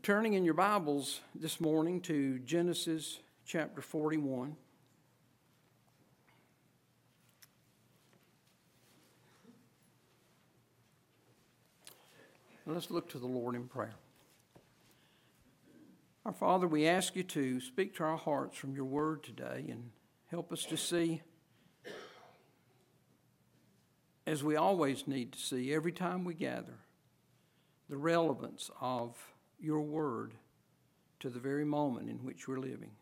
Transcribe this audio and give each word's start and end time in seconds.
We're 0.00 0.14
turning 0.14 0.32
in 0.32 0.46
your 0.46 0.54
Bibles 0.54 1.20
this 1.34 1.60
morning 1.60 2.00
to 2.02 2.38
Genesis 2.38 3.18
chapter 3.44 3.82
41. 3.82 4.56
Let's 12.64 12.90
look 12.90 13.10
to 13.10 13.18
the 13.18 13.26
Lord 13.26 13.54
in 13.54 13.68
prayer. 13.68 13.92
Our 16.24 16.32
Father, 16.32 16.66
we 16.66 16.86
ask 16.86 17.14
you 17.14 17.22
to 17.24 17.60
speak 17.60 17.94
to 17.96 18.04
our 18.04 18.16
hearts 18.16 18.56
from 18.56 18.74
your 18.74 18.86
word 18.86 19.22
today 19.22 19.66
and 19.68 19.90
help 20.30 20.50
us 20.50 20.64
to 20.64 20.78
see, 20.78 21.20
as 24.26 24.42
we 24.42 24.56
always 24.56 25.06
need 25.06 25.32
to 25.32 25.38
see 25.38 25.74
every 25.74 25.92
time 25.92 26.24
we 26.24 26.32
gather, 26.32 26.78
the 27.90 27.98
relevance 27.98 28.70
of 28.80 29.18
your 29.60 29.80
word 29.80 30.34
to 31.20 31.28
the 31.28 31.38
very 31.38 31.64
moment 31.64 32.08
in 32.08 32.16
which 32.18 32.48
we're 32.48 32.58
living. 32.58 32.92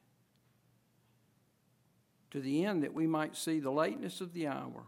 To 2.33 2.41
the 2.41 2.65
end 2.65 2.83
that 2.83 2.93
we 2.93 3.07
might 3.07 3.37
see 3.37 3.59
the 3.59 3.71
lateness 3.71 4.21
of 4.21 4.35
the 4.35 4.47
hour 4.47 4.85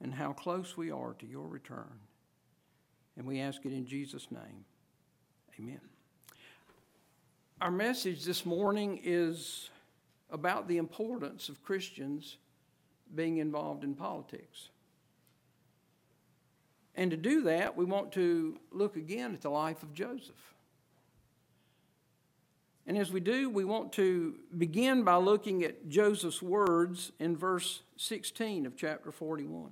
and 0.00 0.14
how 0.14 0.32
close 0.32 0.76
we 0.76 0.90
are 0.90 1.14
to 1.14 1.26
your 1.26 1.48
return. 1.48 1.98
And 3.16 3.26
we 3.26 3.40
ask 3.40 3.64
it 3.64 3.72
in 3.72 3.84
Jesus' 3.84 4.28
name. 4.30 4.64
Amen. 5.58 5.80
Our 7.60 7.72
message 7.72 8.24
this 8.24 8.46
morning 8.46 9.00
is 9.02 9.70
about 10.30 10.68
the 10.68 10.76
importance 10.76 11.48
of 11.48 11.62
Christians 11.64 12.36
being 13.16 13.38
involved 13.38 13.82
in 13.82 13.94
politics. 13.94 14.68
And 16.98 17.12
to 17.12 17.16
do 17.16 17.42
that, 17.42 17.76
we 17.76 17.84
want 17.84 18.10
to 18.14 18.58
look 18.72 18.96
again 18.96 19.32
at 19.32 19.40
the 19.40 19.50
life 19.50 19.84
of 19.84 19.94
Joseph. 19.94 20.34
And 22.88 22.98
as 22.98 23.12
we 23.12 23.20
do, 23.20 23.48
we 23.48 23.64
want 23.64 23.92
to 23.92 24.34
begin 24.56 25.04
by 25.04 25.14
looking 25.14 25.62
at 25.62 25.88
Joseph's 25.88 26.42
words 26.42 27.12
in 27.20 27.36
verse 27.36 27.82
16 27.98 28.66
of 28.66 28.76
chapter 28.76 29.12
41. 29.12 29.70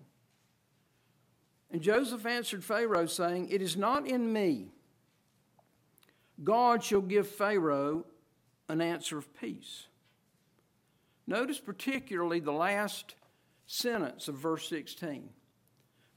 And 1.72 1.82
Joseph 1.82 2.24
answered 2.26 2.62
Pharaoh, 2.62 3.06
saying, 3.06 3.48
It 3.50 3.60
is 3.60 3.76
not 3.76 4.06
in 4.06 4.32
me. 4.32 4.70
God 6.44 6.84
shall 6.84 7.00
give 7.00 7.26
Pharaoh 7.26 8.04
an 8.68 8.80
answer 8.80 9.18
of 9.18 9.34
peace. 9.34 9.88
Notice 11.26 11.58
particularly 11.58 12.38
the 12.38 12.52
last 12.52 13.16
sentence 13.66 14.28
of 14.28 14.36
verse 14.36 14.68
16. 14.68 15.30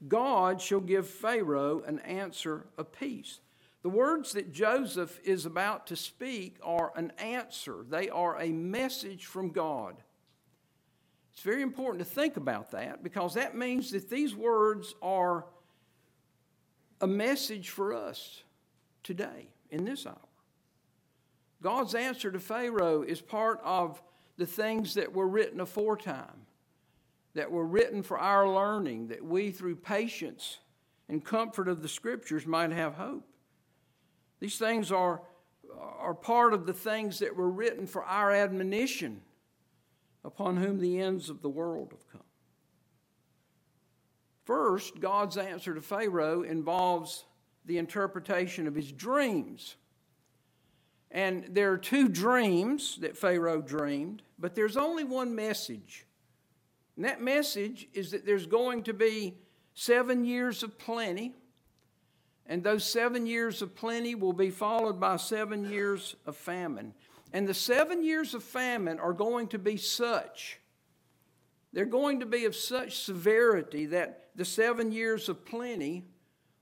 God 0.08 0.60
shall 0.60 0.80
give 0.80 1.08
Pharaoh 1.08 1.82
an 1.86 1.98
answer 2.00 2.66
of 2.78 2.92
peace. 2.92 3.40
The 3.82 3.88
words 3.88 4.32
that 4.32 4.52
Joseph 4.52 5.18
is 5.24 5.46
about 5.46 5.86
to 5.88 5.96
speak 5.96 6.56
are 6.62 6.92
an 6.96 7.12
answer, 7.18 7.84
they 7.88 8.08
are 8.08 8.40
a 8.40 8.48
message 8.48 9.26
from 9.26 9.50
God. 9.50 9.96
It's 11.32 11.42
very 11.42 11.62
important 11.62 12.06
to 12.06 12.14
think 12.14 12.36
about 12.36 12.72
that 12.72 13.02
because 13.02 13.34
that 13.34 13.56
means 13.56 13.90
that 13.92 14.10
these 14.10 14.34
words 14.34 14.94
are 15.00 15.46
a 17.00 17.06
message 17.06 17.70
for 17.70 17.94
us 17.94 18.42
today, 19.02 19.48
in 19.70 19.84
this 19.84 20.06
hour. 20.06 20.16
God's 21.62 21.94
answer 21.94 22.30
to 22.30 22.40
Pharaoh 22.40 23.02
is 23.02 23.20
part 23.20 23.60
of 23.64 24.02
the 24.36 24.46
things 24.46 24.94
that 24.94 25.14
were 25.14 25.28
written 25.28 25.60
aforetime, 25.60 26.46
that 27.34 27.50
were 27.50 27.66
written 27.66 28.02
for 28.02 28.18
our 28.18 28.48
learning, 28.48 29.08
that 29.08 29.24
we, 29.24 29.50
through 29.50 29.76
patience 29.76 30.58
and 31.08 31.24
comfort 31.24 31.68
of 31.68 31.82
the 31.82 31.88
Scriptures, 31.88 32.46
might 32.46 32.72
have 32.72 32.94
hope. 32.94 33.26
These 34.40 34.58
things 34.58 34.90
are, 34.90 35.22
are 35.78 36.14
part 36.14 36.54
of 36.54 36.66
the 36.66 36.72
things 36.72 37.18
that 37.20 37.36
were 37.36 37.50
written 37.50 37.86
for 37.86 38.04
our 38.04 38.32
admonition 38.32 39.20
upon 40.24 40.56
whom 40.56 40.78
the 40.78 41.00
ends 41.00 41.30
of 41.30 41.42
the 41.42 41.48
world 41.48 41.88
have 41.92 42.08
come. 42.10 42.22
First, 44.44 45.00
God's 45.00 45.36
answer 45.36 45.74
to 45.74 45.80
Pharaoh 45.80 46.42
involves 46.42 47.24
the 47.66 47.78
interpretation 47.78 48.66
of 48.66 48.74
his 48.74 48.90
dreams. 48.90 49.76
And 51.10 51.44
there 51.50 51.72
are 51.72 51.78
two 51.78 52.08
dreams 52.08 52.98
that 53.00 53.16
Pharaoh 53.16 53.60
dreamed, 53.60 54.22
but 54.38 54.54
there's 54.54 54.76
only 54.76 55.04
one 55.04 55.34
message. 55.34 56.06
And 57.00 57.08
that 57.08 57.22
message 57.22 57.88
is 57.94 58.10
that 58.10 58.26
there's 58.26 58.44
going 58.44 58.82
to 58.82 58.92
be 58.92 59.38
seven 59.72 60.22
years 60.22 60.62
of 60.62 60.78
plenty, 60.78 61.32
and 62.44 62.62
those 62.62 62.84
seven 62.84 63.26
years 63.26 63.62
of 63.62 63.74
plenty 63.74 64.14
will 64.14 64.34
be 64.34 64.50
followed 64.50 65.00
by 65.00 65.16
seven 65.16 65.64
years 65.64 66.14
of 66.26 66.36
famine. 66.36 66.92
And 67.32 67.48
the 67.48 67.54
seven 67.54 68.04
years 68.04 68.34
of 68.34 68.44
famine 68.44 69.00
are 69.00 69.14
going 69.14 69.48
to 69.48 69.58
be 69.58 69.78
such, 69.78 70.60
they're 71.72 71.86
going 71.86 72.20
to 72.20 72.26
be 72.26 72.44
of 72.44 72.54
such 72.54 72.98
severity 72.98 73.86
that 73.86 74.26
the 74.36 74.44
seven 74.44 74.92
years 74.92 75.30
of 75.30 75.46
plenty 75.46 76.04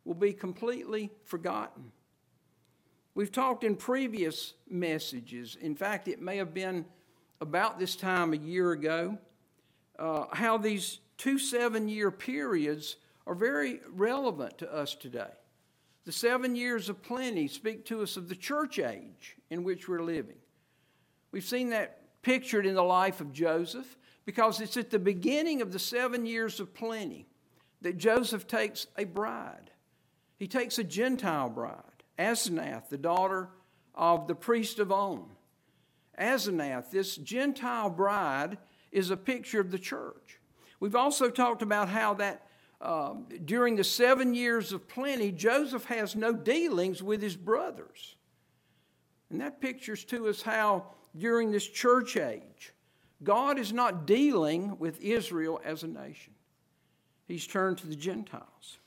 will 0.04 0.14
be 0.14 0.32
completely 0.32 1.10
forgotten. 1.24 1.90
We've 3.16 3.32
talked 3.32 3.64
in 3.64 3.74
previous 3.74 4.54
messages, 4.70 5.56
in 5.60 5.74
fact, 5.74 6.06
it 6.06 6.22
may 6.22 6.36
have 6.36 6.54
been 6.54 6.84
about 7.40 7.80
this 7.80 7.96
time 7.96 8.32
a 8.32 8.36
year 8.36 8.70
ago, 8.70 9.18
uh, 9.98 10.26
how 10.32 10.58
these 10.58 11.00
two 11.16 11.38
seven 11.38 11.88
year 11.88 12.10
periods 12.10 12.96
are 13.26 13.34
very 13.34 13.80
relevant 13.92 14.58
to 14.58 14.74
us 14.74 14.94
today. 14.94 15.30
The 16.04 16.12
seven 16.12 16.56
years 16.56 16.88
of 16.88 17.02
plenty 17.02 17.48
speak 17.48 17.84
to 17.86 18.02
us 18.02 18.16
of 18.16 18.28
the 18.28 18.34
church 18.34 18.78
age 18.78 19.36
in 19.50 19.64
which 19.64 19.88
we're 19.88 20.02
living. 20.02 20.38
We've 21.32 21.44
seen 21.44 21.70
that 21.70 22.22
pictured 22.22 22.64
in 22.64 22.74
the 22.74 22.82
life 22.82 23.20
of 23.20 23.32
Joseph 23.32 23.96
because 24.24 24.60
it's 24.60 24.76
at 24.76 24.90
the 24.90 24.98
beginning 24.98 25.60
of 25.60 25.72
the 25.72 25.78
seven 25.78 26.24
years 26.24 26.60
of 26.60 26.74
plenty 26.74 27.26
that 27.82 27.98
Joseph 27.98 28.46
takes 28.46 28.86
a 28.96 29.04
bride. 29.04 29.70
He 30.38 30.46
takes 30.46 30.78
a 30.78 30.84
Gentile 30.84 31.48
bride, 31.48 31.82
Asenath, 32.18 32.88
the 32.88 32.98
daughter 32.98 33.50
of 33.94 34.26
the 34.26 34.34
priest 34.34 34.78
of 34.78 34.92
On. 34.92 35.24
Asenath, 36.18 36.90
this 36.90 37.16
Gentile 37.16 37.90
bride, 37.90 38.58
is 38.92 39.10
a 39.10 39.16
picture 39.16 39.60
of 39.60 39.70
the 39.70 39.78
church. 39.78 40.38
We've 40.80 40.94
also 40.96 41.30
talked 41.30 41.62
about 41.62 41.88
how 41.88 42.14
that 42.14 42.46
uh, 42.80 43.14
during 43.44 43.76
the 43.76 43.84
seven 43.84 44.34
years 44.34 44.72
of 44.72 44.86
plenty, 44.88 45.32
Joseph 45.32 45.84
has 45.86 46.14
no 46.14 46.32
dealings 46.32 47.02
with 47.02 47.20
his 47.20 47.36
brothers. 47.36 48.16
And 49.30 49.40
that 49.40 49.60
pictures 49.60 50.04
to 50.04 50.28
us 50.28 50.42
how 50.42 50.86
during 51.16 51.50
this 51.50 51.66
church 51.66 52.16
age, 52.16 52.72
God 53.22 53.58
is 53.58 53.72
not 53.72 54.06
dealing 54.06 54.78
with 54.78 55.00
Israel 55.00 55.60
as 55.64 55.82
a 55.82 55.88
nation. 55.88 56.34
He's 57.26 57.46
turned 57.46 57.78
to 57.78 57.86
the 57.86 57.96
Gentiles. 57.96 58.78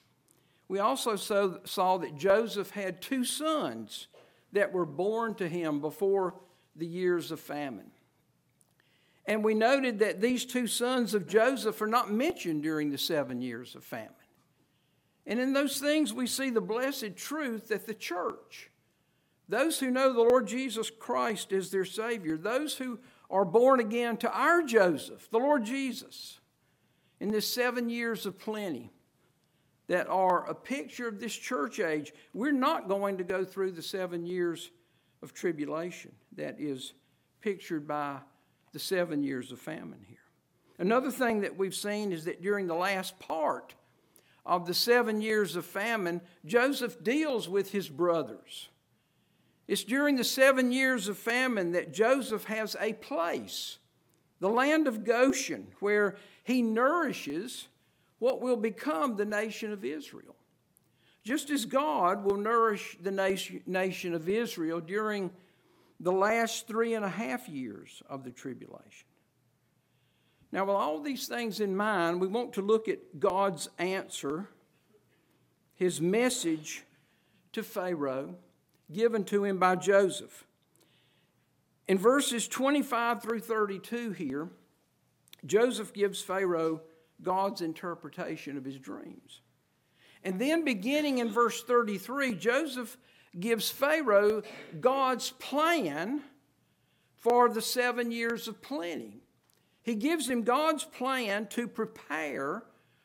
We 0.67 0.79
also 0.79 1.17
saw 1.17 1.97
that 1.97 2.17
Joseph 2.17 2.71
had 2.71 3.01
two 3.01 3.25
sons 3.25 4.07
that 4.53 4.71
were 4.71 4.85
born 4.85 5.35
to 5.35 5.47
him 5.47 5.81
before 5.81 6.35
the 6.77 6.87
years 6.87 7.31
of 7.31 7.41
famine. 7.41 7.91
And 9.25 9.43
we 9.43 9.53
noted 9.53 9.99
that 9.99 10.19
these 10.19 10.45
two 10.45 10.67
sons 10.67 11.13
of 11.13 11.27
Joseph 11.27 11.81
are 11.81 11.87
not 11.87 12.11
mentioned 12.11 12.63
during 12.63 12.89
the 12.89 12.97
seven 12.97 13.41
years 13.41 13.75
of 13.75 13.83
famine. 13.83 14.09
And 15.27 15.39
in 15.39 15.53
those 15.53 15.79
things, 15.79 16.13
we 16.13 16.27
see 16.27 16.49
the 16.49 16.61
blessed 16.61 17.15
truth 17.15 17.67
that 17.67 17.85
the 17.85 17.93
church, 17.93 18.71
those 19.47 19.79
who 19.79 19.91
know 19.91 20.11
the 20.11 20.21
Lord 20.21 20.47
Jesus 20.47 20.89
Christ 20.89 21.53
as 21.53 21.69
their 21.69 21.85
Savior, 21.85 22.37
those 22.37 22.75
who 22.75 22.99
are 23.29 23.45
born 23.45 23.79
again 23.79 24.17
to 24.17 24.31
our 24.31 24.63
Joseph, 24.63 25.29
the 25.29 25.37
Lord 25.37 25.63
Jesus, 25.63 26.39
in 27.19 27.29
this 27.29 27.51
seven 27.51 27.89
years 27.89 28.25
of 28.25 28.39
plenty, 28.39 28.91
that 29.87 30.07
are 30.07 30.49
a 30.49 30.55
picture 30.55 31.07
of 31.07 31.19
this 31.19 31.35
church 31.35 31.79
age, 31.79 32.13
we're 32.33 32.51
not 32.51 32.87
going 32.87 33.17
to 33.17 33.23
go 33.23 33.43
through 33.43 33.71
the 33.71 33.81
seven 33.81 34.25
years 34.25 34.71
of 35.21 35.33
tribulation 35.33 36.11
that 36.35 36.55
is 36.59 36.93
pictured 37.41 37.87
by 37.87 38.17
the 38.73 38.79
seven 38.79 39.23
years 39.23 39.51
of 39.51 39.59
famine 39.59 40.05
here. 40.07 40.17
Another 40.79 41.11
thing 41.11 41.41
that 41.41 41.57
we've 41.57 41.75
seen 41.75 42.11
is 42.11 42.25
that 42.25 42.41
during 42.41 42.67
the 42.67 42.73
last 42.73 43.19
part 43.19 43.75
of 44.45 44.65
the 44.65 44.73
seven 44.73 45.21
years 45.21 45.55
of 45.55 45.65
famine, 45.65 46.21
Joseph 46.45 47.03
deals 47.03 47.47
with 47.47 47.71
his 47.71 47.87
brothers. 47.87 48.69
It's 49.67 49.83
during 49.83 50.15
the 50.15 50.23
seven 50.23 50.71
years 50.71 51.07
of 51.07 51.17
famine 51.17 51.73
that 51.73 51.93
Joseph 51.93 52.45
has 52.45 52.75
a 52.79 52.93
place, 52.93 53.77
the 54.39 54.49
land 54.49 54.87
of 54.87 55.03
Goshen, 55.03 55.67
where 55.79 56.17
he 56.43 56.61
nourishes 56.61 57.67
what 58.19 58.41
will 58.41 58.57
become 58.57 59.15
the 59.15 59.25
nation 59.25 59.71
of 59.71 59.85
Israel. 59.85 60.35
Just 61.23 61.51
as 61.51 61.65
God 61.65 62.23
will 62.23 62.37
nourish 62.37 62.97
the 63.01 63.11
nation 63.65 64.13
of 64.15 64.27
Israel 64.27 64.81
during 64.81 65.29
the 66.01 66.11
last 66.11 66.67
three 66.67 66.95
and 66.95 67.05
a 67.05 67.09
half 67.09 67.47
years 67.47 68.01
of 68.09 68.23
the 68.23 68.31
tribulation. 68.31 69.07
Now, 70.51 70.65
with 70.65 70.75
all 70.75 70.99
these 70.99 71.27
things 71.27 71.59
in 71.59 71.75
mind, 71.77 72.19
we 72.19 72.27
want 72.27 72.53
to 72.53 72.61
look 72.61 72.89
at 72.89 73.19
God's 73.19 73.69
answer, 73.77 74.49
his 75.75 76.01
message 76.01 76.83
to 77.53 77.63
Pharaoh, 77.63 78.35
given 78.91 79.23
to 79.25 79.45
him 79.45 79.59
by 79.59 79.75
Joseph. 79.75 80.45
In 81.87 81.97
verses 81.97 82.47
25 82.47 83.21
through 83.21 83.39
32 83.39 84.11
here, 84.11 84.49
Joseph 85.45 85.93
gives 85.93 86.21
Pharaoh 86.21 86.81
God's 87.21 87.61
interpretation 87.61 88.57
of 88.57 88.65
his 88.65 88.79
dreams. 88.79 89.41
And 90.23 90.39
then 90.39 90.65
beginning 90.65 91.19
in 91.19 91.29
verse 91.29 91.63
33, 91.63 92.35
Joseph 92.35 92.97
gives 93.39 93.69
Pharaoh 93.69 94.43
God's 94.79 95.31
plan 95.31 96.21
for 97.15 97.49
the 97.49 97.61
seven 97.61 98.11
years 98.11 98.47
of 98.47 98.61
plenty. 98.61 99.21
He 99.83 99.95
gives 99.95 100.29
him 100.29 100.43
God's 100.43 100.83
plan 100.83 101.47
to 101.47 101.67
prepare 101.67 102.63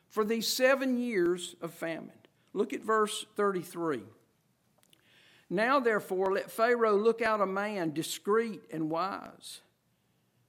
for 0.09 0.23
these 0.23 0.47
seven 0.47 0.97
years 0.97 1.55
of 1.61 1.73
famine. 1.73 2.11
Look 2.53 2.73
at 2.73 2.83
verse 2.83 3.25
33. 3.35 4.01
Now, 5.49 5.79
therefore, 5.79 6.33
let 6.33 6.51
Pharaoh 6.51 6.97
look 6.97 7.21
out 7.21 7.41
a 7.41 7.45
man 7.45 7.93
discreet 7.93 8.61
and 8.71 8.89
wise, 8.89 9.61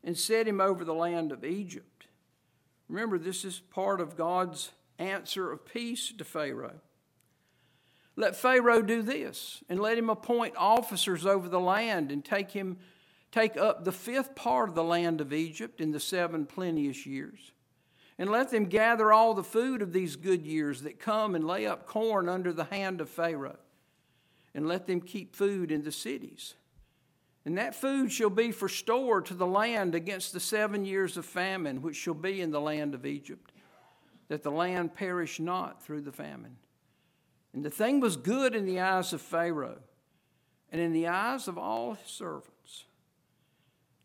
and 0.02 0.16
set 0.16 0.48
him 0.48 0.60
over 0.60 0.84
the 0.84 0.94
land 0.94 1.30
of 1.30 1.44
Egypt. 1.44 2.06
Remember, 2.88 3.18
this 3.18 3.44
is 3.44 3.60
part 3.60 4.00
of 4.00 4.16
God's 4.16 4.72
answer 4.98 5.52
of 5.52 5.64
peace 5.64 6.12
to 6.16 6.24
Pharaoh. 6.24 6.80
Let 8.18 8.34
Pharaoh 8.34 8.82
do 8.82 9.00
this, 9.00 9.62
and 9.68 9.78
let 9.78 9.96
him 9.96 10.10
appoint 10.10 10.54
officers 10.56 11.24
over 11.24 11.48
the 11.48 11.60
land, 11.60 12.10
and 12.10 12.24
take 12.24 12.50
him 12.50 12.78
take 13.30 13.56
up 13.56 13.84
the 13.84 13.92
fifth 13.92 14.34
part 14.34 14.68
of 14.68 14.74
the 14.74 14.82
land 14.82 15.20
of 15.20 15.32
Egypt 15.32 15.80
in 15.80 15.92
the 15.92 16.00
seven 16.00 16.44
plenteous 16.44 17.06
years. 17.06 17.52
And 18.18 18.28
let 18.28 18.50
them 18.50 18.64
gather 18.64 19.12
all 19.12 19.34
the 19.34 19.44
food 19.44 19.82
of 19.82 19.92
these 19.92 20.16
good 20.16 20.44
years 20.44 20.82
that 20.82 20.98
come 20.98 21.36
and 21.36 21.46
lay 21.46 21.64
up 21.64 21.86
corn 21.86 22.28
under 22.28 22.52
the 22.52 22.64
hand 22.64 23.00
of 23.00 23.08
Pharaoh. 23.08 23.60
And 24.52 24.66
let 24.66 24.88
them 24.88 25.00
keep 25.00 25.36
food 25.36 25.70
in 25.70 25.84
the 25.84 25.92
cities. 25.92 26.54
And 27.44 27.56
that 27.56 27.76
food 27.76 28.10
shall 28.10 28.30
be 28.30 28.50
for 28.50 28.68
store 28.68 29.20
to 29.20 29.34
the 29.34 29.46
land 29.46 29.94
against 29.94 30.32
the 30.32 30.40
seven 30.40 30.84
years 30.84 31.16
of 31.16 31.24
famine 31.24 31.82
which 31.82 31.94
shall 31.94 32.14
be 32.14 32.40
in 32.40 32.50
the 32.50 32.60
land 32.60 32.96
of 32.96 33.06
Egypt, 33.06 33.52
that 34.26 34.42
the 34.42 34.50
land 34.50 34.96
perish 34.96 35.38
not 35.38 35.84
through 35.84 36.00
the 36.00 36.10
famine. 36.10 36.56
And 37.52 37.64
the 37.64 37.70
thing 37.70 38.00
was 38.00 38.16
good 38.16 38.54
in 38.54 38.66
the 38.66 38.80
eyes 38.80 39.12
of 39.12 39.20
Pharaoh 39.20 39.80
and 40.70 40.80
in 40.80 40.92
the 40.92 41.06
eyes 41.06 41.48
of 41.48 41.56
all 41.58 41.94
his 41.94 42.10
servants. 42.10 42.84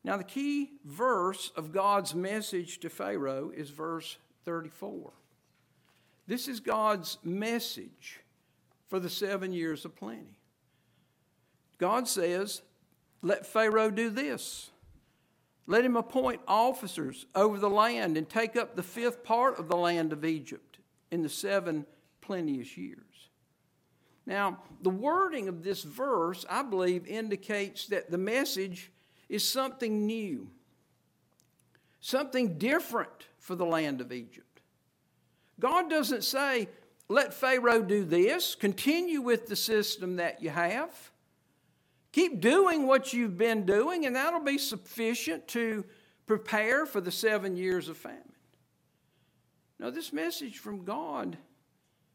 Now, 0.04 0.18
the 0.18 0.24
key 0.24 0.72
verse 0.84 1.51
of 1.56 1.72
God's 1.72 2.13
message 2.13 2.80
to 2.80 2.90
Pharaoh 2.90 3.51
is 3.56 3.69
verse 3.69 4.18
34. 4.44 5.13
This 6.28 6.48
is 6.48 6.60
God's 6.60 7.18
message 7.24 8.19
for 8.88 9.00
the 9.00 9.10
seven 9.10 9.54
years 9.54 9.86
of 9.86 9.96
plenty. 9.96 10.39
God 11.78 12.07
says, 12.07 12.62
Let 13.22 13.46
Pharaoh 13.46 13.92
do 13.92 14.10
this. 14.10 14.72
Let 15.66 15.86
him 15.86 15.96
appoint 15.96 16.42
officers 16.48 17.25
over 17.36 17.57
the 17.57 17.69
land 17.69 18.18
and 18.18 18.28
take 18.28 18.57
up 18.57 18.75
the 18.75 18.84
fifth 18.84 19.24
part 19.24 19.57
of 19.57 19.69
the 19.69 19.78
land 19.78 20.12
of 20.12 20.25
Egypt 20.25 20.80
in 21.12 21.22
the 21.22 21.30
seven 21.30 21.86
plenteous 22.19 22.78
years. 22.78 23.00
Now, 24.25 24.60
the 24.81 24.90
wording 24.90 25.48
of 25.50 25.64
this 25.64 25.84
verse, 25.84 26.46
I 26.50 26.64
believe, 26.64 27.06
indicates 27.08 27.88
that 27.88 28.10
the 28.10 28.18
message 28.18 28.92
is 29.28 29.48
something 29.48 30.06
new, 30.06 30.50
something 32.00 32.58
different 32.58 33.28
for 33.40 33.56
the 33.56 33.66
land 33.66 34.00
of 34.00 34.12
Egypt. 34.12 34.62
God 35.60 35.90
doesn't 35.90 36.24
say, 36.24 36.70
let 37.10 37.34
Pharaoh 37.34 37.81
do 37.81 38.06
this, 38.06 38.56
continue 38.56 39.22
with 39.22 39.48
the 39.48 39.56
system 39.56 40.16
that 40.16 40.42
you 40.42 40.50
have. 40.50 41.12
Keep 42.14 42.40
doing 42.40 42.88
what 42.88 43.12
you've 43.12 43.38
been 43.38 43.66
doing, 43.66 44.06
and 44.06 44.16
that'll 44.16 44.40
be 44.40 44.58
sufficient 44.58 45.48
to 45.50 45.84
prepare 46.25 46.86
for 46.86 47.02
the 47.02 47.12
seven 47.12 47.58
years 47.58 47.90
of 47.90 47.98
famine. 47.98 48.22
Now, 49.80 49.90
this 49.90 50.14
message 50.14 50.60
from 50.60 50.86
God 50.86 51.38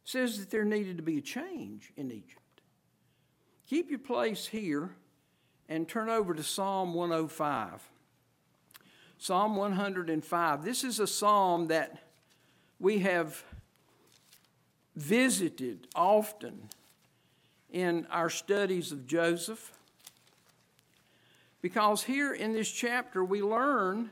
says 0.09 0.39
that 0.39 0.49
there 0.49 0.65
needed 0.65 0.97
to 0.97 1.03
be 1.03 1.19
a 1.19 1.21
change 1.21 1.93
in 1.95 2.11
Egypt. 2.11 2.63
Keep 3.69 3.91
your 3.91 3.99
place 3.99 4.47
here 4.47 4.89
and 5.69 5.87
turn 5.87 6.09
over 6.09 6.33
to 6.33 6.43
Psalm 6.43 6.95
105. 6.95 7.87
Psalm 9.19 9.55
105. 9.55 10.65
This 10.65 10.83
is 10.83 10.99
a 10.99 11.07
psalm 11.07 11.67
that 11.67 12.05
we 12.81 13.01
have 13.01 13.45
visited 14.97 15.87
often 15.95 16.71
in 17.71 18.07
our 18.11 18.31
studies 18.31 18.93
of 18.93 19.07
Joseph. 19.07 19.73
Because 21.61 22.03
here 22.05 22.33
in 22.33 22.55
this 22.55 22.71
chapter, 22.71 23.23
we 23.23 23.43
learn 23.43 24.09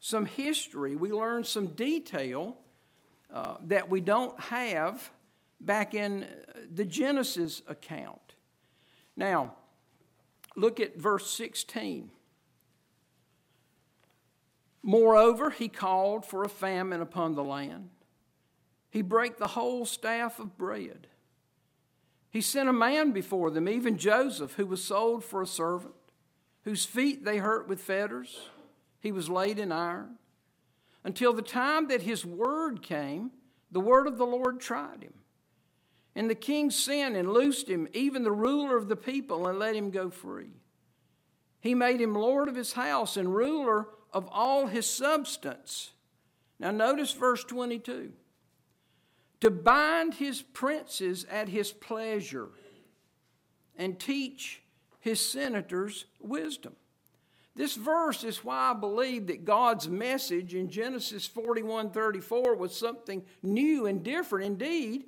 some 0.00 0.24
history, 0.24 0.96
we 0.96 1.12
learn 1.12 1.44
some 1.44 1.66
detail 1.66 2.56
uh, 3.32 3.56
that 3.64 3.90
we 3.90 4.00
don't 4.00 4.38
have 4.40 5.10
back 5.60 5.94
in 5.94 6.26
the 6.72 6.84
Genesis 6.84 7.62
account. 7.68 8.34
Now, 9.16 9.54
Look 10.56 10.80
at 10.80 10.96
verse 10.96 11.30
16. 11.30 12.10
Moreover, 14.82 15.50
he 15.50 15.68
called 15.68 16.24
for 16.24 16.42
a 16.42 16.48
famine 16.48 17.02
upon 17.02 17.34
the 17.34 17.44
land. 17.44 17.90
He 18.88 19.02
brake 19.02 19.36
the 19.36 19.48
whole 19.48 19.84
staff 19.84 20.38
of 20.38 20.56
bread. 20.56 21.08
He 22.30 22.40
sent 22.40 22.68
a 22.68 22.72
man 22.72 23.12
before 23.12 23.50
them, 23.50 23.68
even 23.68 23.98
Joseph, 23.98 24.54
who 24.54 24.66
was 24.66 24.82
sold 24.82 25.24
for 25.24 25.42
a 25.42 25.46
servant, 25.46 25.94
whose 26.64 26.84
feet 26.84 27.24
they 27.24 27.38
hurt 27.38 27.68
with 27.68 27.80
fetters. 27.80 28.48
He 29.00 29.12
was 29.12 29.28
laid 29.28 29.58
in 29.58 29.72
iron. 29.72 30.16
Until 31.06 31.32
the 31.32 31.40
time 31.40 31.86
that 31.86 32.02
his 32.02 32.26
word 32.26 32.82
came, 32.82 33.30
the 33.70 33.78
word 33.78 34.08
of 34.08 34.18
the 34.18 34.26
Lord 34.26 34.58
tried 34.58 35.04
him. 35.04 35.14
And 36.16 36.28
the 36.28 36.34
king 36.34 36.68
sent 36.68 37.14
and 37.14 37.32
loosed 37.32 37.68
him, 37.68 37.86
even 37.92 38.24
the 38.24 38.32
ruler 38.32 38.76
of 38.76 38.88
the 38.88 38.96
people, 38.96 39.46
and 39.46 39.56
let 39.56 39.76
him 39.76 39.92
go 39.92 40.10
free. 40.10 40.50
He 41.60 41.76
made 41.76 42.00
him 42.00 42.12
lord 42.12 42.48
of 42.48 42.56
his 42.56 42.72
house 42.72 43.16
and 43.16 43.32
ruler 43.32 43.86
of 44.12 44.28
all 44.32 44.66
his 44.66 44.90
substance. 44.90 45.92
Now, 46.58 46.72
notice 46.72 47.12
verse 47.12 47.44
22 47.44 48.12
to 49.42 49.50
bind 49.50 50.14
his 50.14 50.42
princes 50.42 51.24
at 51.30 51.48
his 51.48 51.70
pleasure 51.70 52.48
and 53.76 54.00
teach 54.00 54.60
his 54.98 55.20
senators 55.20 56.06
wisdom. 56.18 56.74
This 57.56 57.74
verse 57.74 58.22
is 58.22 58.44
why 58.44 58.70
I 58.70 58.74
believe 58.74 59.28
that 59.28 59.46
God's 59.46 59.88
message 59.88 60.54
in 60.54 60.68
Genesis 60.68 61.26
41 61.26 61.90
34 61.90 62.54
was 62.54 62.76
something 62.76 63.24
new 63.42 63.86
and 63.86 64.04
different. 64.04 64.44
Indeed, 64.44 65.04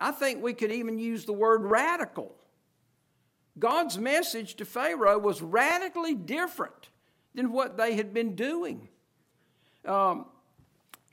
I 0.00 0.12
think 0.12 0.40
we 0.40 0.54
could 0.54 0.70
even 0.70 1.00
use 1.00 1.24
the 1.24 1.32
word 1.32 1.64
radical. 1.64 2.36
God's 3.58 3.98
message 3.98 4.54
to 4.56 4.64
Pharaoh 4.64 5.18
was 5.18 5.42
radically 5.42 6.14
different 6.14 6.88
than 7.34 7.52
what 7.52 7.76
they 7.76 7.96
had 7.96 8.14
been 8.14 8.36
doing. 8.36 8.88
Um, 9.84 10.26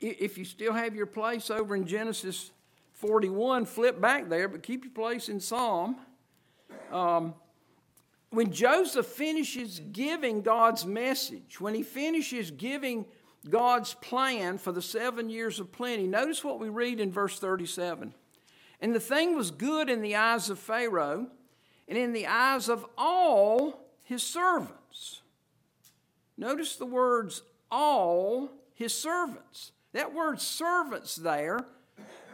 if 0.00 0.38
you 0.38 0.44
still 0.44 0.72
have 0.72 0.94
your 0.94 1.06
place 1.06 1.50
over 1.50 1.74
in 1.74 1.84
Genesis 1.84 2.52
41, 2.92 3.66
flip 3.66 4.00
back 4.00 4.28
there, 4.28 4.46
but 4.46 4.62
keep 4.62 4.84
your 4.84 4.92
place 4.92 5.28
in 5.28 5.40
Psalm. 5.40 5.96
Um, 6.92 7.34
when 8.30 8.52
Joseph 8.52 9.06
finishes 9.06 9.80
giving 9.92 10.42
God's 10.42 10.86
message, 10.86 11.60
when 11.60 11.74
he 11.74 11.82
finishes 11.82 12.50
giving 12.50 13.04
God's 13.48 13.94
plan 13.94 14.58
for 14.58 14.72
the 14.72 14.82
seven 14.82 15.28
years 15.28 15.58
of 15.58 15.72
plenty, 15.72 16.06
notice 16.06 16.44
what 16.44 16.60
we 16.60 16.68
read 16.68 17.00
in 17.00 17.10
verse 17.10 17.38
37. 17.38 18.14
And 18.80 18.94
the 18.94 19.00
thing 19.00 19.36
was 19.36 19.50
good 19.50 19.90
in 19.90 20.00
the 20.00 20.16
eyes 20.16 20.48
of 20.48 20.58
Pharaoh 20.58 21.26
and 21.88 21.98
in 21.98 22.12
the 22.12 22.26
eyes 22.26 22.68
of 22.68 22.86
all 22.96 23.86
his 24.04 24.22
servants. 24.22 25.22
Notice 26.38 26.76
the 26.76 26.86
words 26.86 27.42
all 27.70 28.48
his 28.74 28.94
servants. 28.94 29.72
That 29.92 30.14
word 30.14 30.40
servants 30.40 31.16
there 31.16 31.66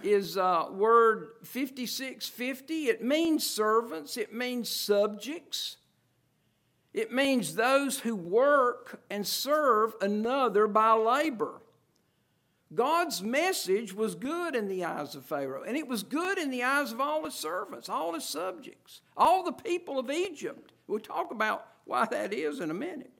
is 0.02 0.36
uh, 0.36 0.66
word 0.70 1.30
5650. 1.42 2.88
It 2.88 3.02
means 3.02 3.44
servants, 3.44 4.16
it 4.16 4.32
means 4.32 4.68
subjects, 4.68 5.78
it 6.96 7.12
means 7.12 7.54
those 7.54 8.00
who 8.00 8.16
work 8.16 9.02
and 9.10 9.26
serve 9.26 9.94
another 10.00 10.66
by 10.66 10.94
labor. 10.94 11.60
God's 12.74 13.22
message 13.22 13.92
was 13.92 14.14
good 14.14 14.56
in 14.56 14.66
the 14.66 14.82
eyes 14.86 15.14
of 15.14 15.26
Pharaoh, 15.26 15.62
and 15.62 15.76
it 15.76 15.86
was 15.86 16.02
good 16.02 16.38
in 16.38 16.50
the 16.50 16.64
eyes 16.64 16.92
of 16.92 17.00
all 17.00 17.26
his 17.26 17.34
servants, 17.34 17.90
all 17.90 18.14
his 18.14 18.24
subjects, 18.24 19.02
all 19.14 19.44
the 19.44 19.52
people 19.52 19.98
of 19.98 20.10
Egypt. 20.10 20.72
We'll 20.86 20.98
talk 20.98 21.30
about 21.30 21.66
why 21.84 22.06
that 22.06 22.32
is 22.32 22.60
in 22.60 22.70
a 22.70 22.74
minute. 22.74 23.12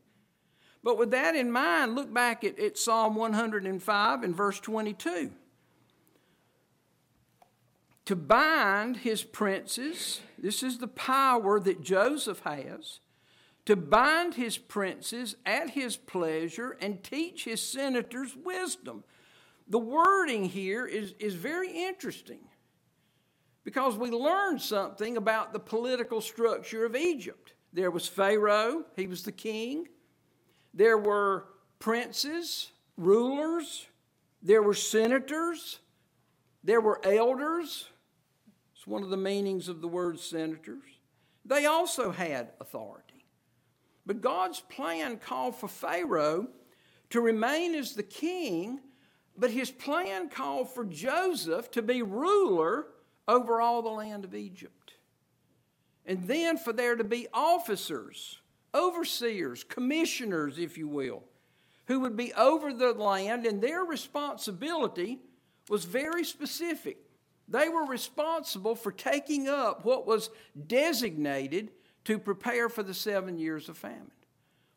But 0.82 0.96
with 0.96 1.10
that 1.10 1.36
in 1.36 1.50
mind, 1.50 1.94
look 1.94 2.12
back 2.12 2.44
at, 2.44 2.58
at 2.58 2.78
Psalm 2.78 3.14
105 3.14 4.22
and 4.22 4.34
verse 4.34 4.58
22. 4.58 5.30
to 8.06 8.16
bind 8.16 8.98
his 8.98 9.22
princes. 9.22 10.20
This 10.38 10.62
is 10.62 10.78
the 10.78 10.88
power 10.88 11.60
that 11.60 11.82
Joseph 11.82 12.40
has 12.40 13.00
to 13.66 13.76
bind 13.76 14.34
his 14.34 14.56
princes 14.56 15.36
at 15.44 15.70
his 15.70 15.96
pleasure 15.96 16.76
and 16.80 17.02
teach 17.02 17.44
his 17.44 17.60
senators 17.60 18.34
wisdom. 18.36 19.04
The 19.68 19.78
wording 19.78 20.44
here 20.44 20.86
is, 20.86 21.14
is 21.18 21.34
very 21.34 21.84
interesting 21.84 22.38
because 23.64 23.96
we 23.96 24.10
learn 24.10 24.60
something 24.60 25.16
about 25.16 25.52
the 25.52 25.58
political 25.58 26.20
structure 26.20 26.86
of 26.86 26.94
Egypt. 26.94 27.54
There 27.72 27.90
was 27.90 28.06
Pharaoh, 28.06 28.84
he 28.94 29.08
was 29.08 29.24
the 29.24 29.32
king. 29.32 29.88
There 30.72 30.96
were 30.96 31.46
princes, 31.80 32.70
rulers. 32.96 33.86
There 34.42 34.62
were 34.62 34.74
senators. 34.74 35.80
There 36.62 36.80
were 36.80 37.00
elders. 37.04 37.88
It's 38.76 38.86
one 38.86 39.02
of 39.02 39.10
the 39.10 39.16
meanings 39.16 39.68
of 39.68 39.80
the 39.80 39.88
word 39.88 40.20
senators. 40.20 40.84
They 41.44 41.66
also 41.66 42.12
had 42.12 42.50
authority. 42.60 43.05
But 44.06 44.20
God's 44.20 44.60
plan 44.60 45.18
called 45.18 45.56
for 45.56 45.68
Pharaoh 45.68 46.46
to 47.10 47.20
remain 47.20 47.74
as 47.74 47.94
the 47.94 48.04
king, 48.04 48.80
but 49.36 49.50
his 49.50 49.70
plan 49.70 50.28
called 50.28 50.72
for 50.72 50.84
Joseph 50.84 51.70
to 51.72 51.82
be 51.82 52.02
ruler 52.02 52.86
over 53.26 53.60
all 53.60 53.82
the 53.82 53.88
land 53.88 54.24
of 54.24 54.34
Egypt. 54.34 54.94
And 56.06 56.28
then 56.28 56.56
for 56.56 56.72
there 56.72 56.94
to 56.94 57.04
be 57.04 57.26
officers, 57.34 58.38
overseers, 58.72 59.64
commissioners, 59.64 60.58
if 60.58 60.78
you 60.78 60.86
will, 60.86 61.24
who 61.86 62.00
would 62.00 62.16
be 62.16 62.32
over 62.34 62.72
the 62.72 62.92
land, 62.92 63.44
and 63.44 63.60
their 63.60 63.82
responsibility 63.82 65.18
was 65.68 65.84
very 65.84 66.24
specific. 66.24 66.98
They 67.48 67.68
were 67.68 67.84
responsible 67.84 68.76
for 68.76 68.92
taking 68.92 69.48
up 69.48 69.84
what 69.84 70.06
was 70.06 70.30
designated 70.66 71.70
to 72.06 72.18
prepare 72.18 72.68
for 72.68 72.82
the 72.82 72.94
seven 72.94 73.38
years 73.38 73.68
of 73.68 73.76
famine. 73.76 74.10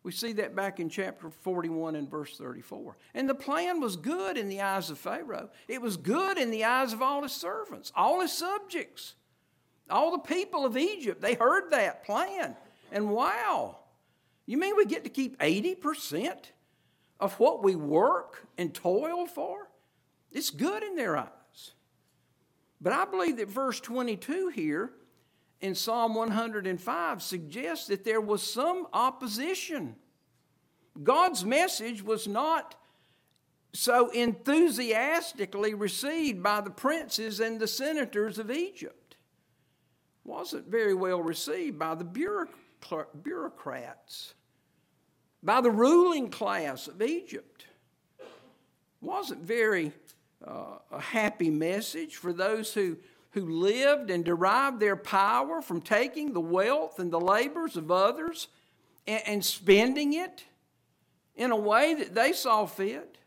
We 0.02 0.12
see 0.12 0.34
that 0.34 0.56
back 0.56 0.80
in 0.80 0.90
chapter 0.90 1.30
41 1.30 1.96
and 1.96 2.10
verse 2.10 2.38
34. 2.38 2.98
And 3.14 3.30
the 3.30 3.36
plan 3.36 3.80
was 3.80 3.96
good 3.96 4.38
in 4.38 4.50
the 4.50 4.62
eyes 4.62 4.90
of 4.90 4.98
Pharaoh. 4.98 5.50
It 5.68 5.82
was 5.82 5.98
good 5.98 6.38
in 6.38 6.52
the 6.52 6.66
eyes 6.66 6.94
of 6.94 7.02
all 7.02 7.22
his 7.22 7.34
servants, 7.34 7.92
all 7.96 8.22
his 8.22 8.32
subjects, 8.32 9.14
all 9.90 10.12
the 10.12 10.20
people 10.20 10.66
of 10.66 10.78
Egypt. 10.78 11.22
They 11.22 11.36
heard 11.36 11.70
that 11.72 12.06
plan. 12.06 12.56
And 12.92 13.12
wow, 13.12 13.78
you 14.46 14.58
mean 14.58 14.76
we 14.76 14.86
get 14.86 15.04
to 15.04 15.10
keep 15.10 15.38
80% 15.38 16.36
of 17.20 17.34
what 17.40 17.62
we 17.62 17.76
work 17.76 18.48
and 18.58 18.74
toil 18.74 19.28
for? 19.28 19.70
It's 20.32 20.50
good 20.50 20.82
in 20.82 20.96
their 20.96 21.18
eyes. 21.18 21.74
But 22.82 22.94
I 22.94 23.06
believe 23.06 23.38
that 23.38 23.50
verse 23.50 23.80
22 23.80 24.50
here 24.50 24.94
in 25.62 25.76
Psalm 25.76 26.16
105 26.16 27.22
suggests 27.22 27.88
that 27.88 28.04
there 28.04 28.22
was 28.22 28.42
some 28.42 28.88
opposition. 28.94 29.96
God's 31.04 31.44
message 31.46 32.02
was 32.02 32.28
not 32.28 32.76
so 33.74 34.10
enthusiastically 34.10 35.74
received 35.74 36.42
by 36.42 36.62
the 36.62 36.72
princes 36.72 37.40
and 37.40 37.60
the 37.60 37.68
senators 37.68 38.40
of 38.40 38.50
Egypt. 38.50 39.16
Wasn't 40.24 40.68
very 40.68 40.94
well 40.94 41.22
received 41.22 41.78
by 41.78 41.96
the 41.96 42.06
bureaucrats, 43.24 44.34
by 45.44 45.62
the 45.62 45.72
ruling 45.72 46.30
class 46.30 46.88
of 46.88 47.02
Egypt. 47.02 47.66
Wasn't 49.02 49.42
very 49.42 49.92
uh, 50.46 50.78
a 50.92 51.00
happy 51.00 51.50
message 51.50 52.16
for 52.16 52.34
those 52.34 52.74
who 52.74 52.98
who 53.32 53.46
lived 53.46 54.10
and 54.10 54.26
derived 54.26 54.80
their 54.80 54.96
power 54.96 55.62
from 55.62 55.82
taking 55.82 56.34
the 56.34 56.40
wealth 56.40 57.00
and 57.00 57.12
the 57.12 57.20
labors 57.20 57.78
of 57.78 57.92
others 57.92 58.48
and, 59.06 59.22
and 59.26 59.46
spending 59.46 60.14
it 60.14 60.46
in 61.36 61.52
a 61.52 61.56
way 61.56 61.94
that 61.94 62.16
they 62.16 62.34
saw 62.34 62.66
fit. 62.66 63.18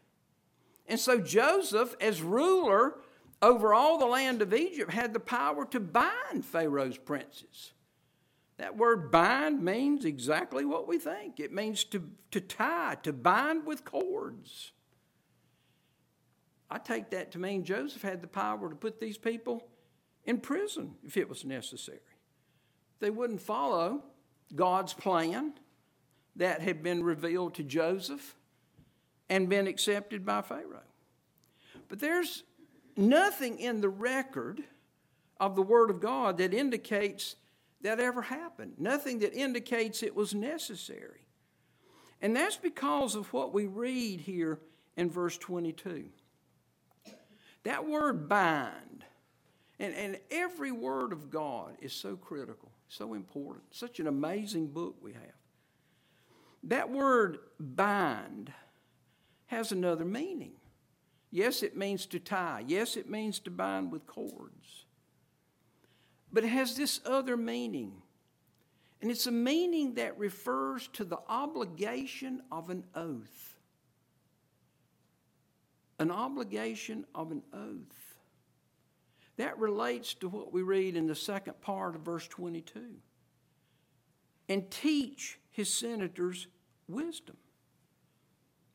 And 0.86 0.98
so 0.98 1.20
Joseph, 1.20 1.94
as 2.00 2.20
ruler 2.20 2.96
over 3.40 3.72
all 3.72 3.98
the 3.98 4.06
land 4.06 4.42
of 4.42 4.52
Egypt, 4.52 4.92
had 4.92 5.12
the 5.12 5.20
power 5.20 5.64
to 5.66 5.80
bind 5.80 6.44
Pharaoh's 6.44 6.98
princes. 6.98 7.72
That 8.58 8.76
word 8.76 9.10
bind 9.10 9.62
means 9.62 10.04
exactly 10.04 10.64
what 10.64 10.86
we 10.86 10.98
think 10.98 11.40
it 11.40 11.52
means 11.52 11.84
to, 11.84 12.08
to 12.32 12.40
tie, 12.40 12.96
to 13.02 13.12
bind 13.12 13.66
with 13.66 13.84
cords. 13.84 14.72
I 16.70 16.78
take 16.78 17.10
that 17.10 17.32
to 17.32 17.38
mean 17.38 17.64
Joseph 17.64 18.02
had 18.02 18.22
the 18.22 18.28
power 18.28 18.68
to 18.68 18.74
put 18.74 19.00
these 19.00 19.18
people 19.18 19.66
in 20.24 20.38
prison 20.38 20.94
if 21.04 21.16
it 21.16 21.28
was 21.28 21.44
necessary. 21.44 21.98
They 23.00 23.10
wouldn't 23.10 23.40
follow 23.40 24.02
God's 24.54 24.94
plan 24.94 25.54
that 26.36 26.60
had 26.60 26.82
been 26.82 27.02
revealed 27.02 27.54
to 27.54 27.62
Joseph 27.62 28.36
and 29.28 29.48
been 29.48 29.66
accepted 29.66 30.24
by 30.24 30.42
Pharaoh. 30.42 30.82
But 31.88 32.00
there's 32.00 32.44
nothing 32.96 33.58
in 33.58 33.80
the 33.80 33.88
record 33.88 34.62
of 35.40 35.56
the 35.56 35.62
Word 35.62 35.90
of 35.90 36.00
God 36.00 36.38
that 36.38 36.54
indicates 36.54 37.36
that 37.82 37.98
ever 37.98 38.22
happened, 38.22 38.74
nothing 38.78 39.18
that 39.20 39.34
indicates 39.34 40.02
it 40.02 40.14
was 40.14 40.34
necessary. 40.34 41.26
And 42.20 42.36
that's 42.36 42.56
because 42.56 43.16
of 43.16 43.32
what 43.32 43.52
we 43.52 43.66
read 43.66 44.20
here 44.20 44.60
in 44.96 45.10
verse 45.10 45.36
22. 45.36 46.04
That 47.64 47.86
word 47.86 48.28
bind 48.28 48.91
and, 49.82 49.94
and 49.96 50.18
every 50.30 50.70
word 50.70 51.12
of 51.12 51.28
God 51.28 51.76
is 51.80 51.92
so 51.92 52.14
critical, 52.14 52.70
so 52.86 53.14
important, 53.14 53.64
such 53.74 53.98
an 53.98 54.06
amazing 54.06 54.68
book 54.68 54.94
we 55.02 55.12
have. 55.12 55.22
That 56.62 56.88
word 56.88 57.38
bind 57.58 58.52
has 59.46 59.72
another 59.72 60.04
meaning. 60.04 60.52
Yes, 61.32 61.64
it 61.64 61.76
means 61.76 62.06
to 62.06 62.20
tie. 62.20 62.62
Yes, 62.64 62.96
it 62.96 63.10
means 63.10 63.40
to 63.40 63.50
bind 63.50 63.90
with 63.90 64.06
cords. 64.06 64.84
But 66.32 66.44
it 66.44 66.50
has 66.50 66.76
this 66.76 67.00
other 67.04 67.36
meaning. 67.36 67.92
And 69.00 69.10
it's 69.10 69.26
a 69.26 69.32
meaning 69.32 69.94
that 69.94 70.16
refers 70.16 70.86
to 70.92 71.04
the 71.04 71.18
obligation 71.28 72.40
of 72.52 72.70
an 72.70 72.84
oath. 72.94 73.56
An 75.98 76.12
obligation 76.12 77.04
of 77.16 77.32
an 77.32 77.42
oath. 77.52 78.01
That 79.36 79.58
relates 79.58 80.14
to 80.14 80.28
what 80.28 80.52
we 80.52 80.62
read 80.62 80.96
in 80.96 81.06
the 81.06 81.14
second 81.14 81.60
part 81.60 81.96
of 81.96 82.02
verse 82.02 82.28
22. 82.28 82.80
And 84.48 84.70
teach 84.70 85.38
his 85.50 85.72
senators 85.72 86.46
wisdom. 86.88 87.36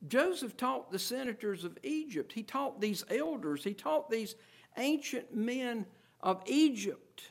Joseph 0.08 0.56
taught 0.58 0.92
the 0.92 1.00
senators 1.00 1.64
of 1.64 1.78
Egypt, 1.84 2.32
he 2.34 2.44
taught 2.44 2.80
these 2.80 3.04
elders, 3.10 3.64
he 3.64 3.74
taught 3.74 4.10
these 4.10 4.36
ancient 4.78 5.36
men 5.36 5.86
of 6.22 6.42
Egypt. 6.46 7.24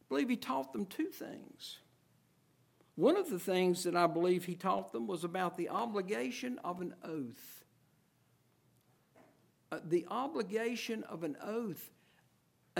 I 0.00 0.04
believe 0.08 0.28
he 0.28 0.36
taught 0.36 0.72
them 0.72 0.86
two 0.86 1.08
things. 1.08 1.78
One 2.94 3.16
of 3.16 3.30
the 3.30 3.38
things 3.38 3.84
that 3.84 3.96
I 3.96 4.06
believe 4.06 4.44
he 4.44 4.54
taught 4.54 4.92
them 4.92 5.06
was 5.06 5.24
about 5.24 5.56
the 5.56 5.68
obligation 5.68 6.58
of 6.62 6.80
an 6.80 6.94
oath. 7.02 7.64
Uh, 9.72 9.78
the 9.84 10.06
obligation 10.10 11.04
of 11.04 11.24
an 11.24 11.36
oath 11.42 11.90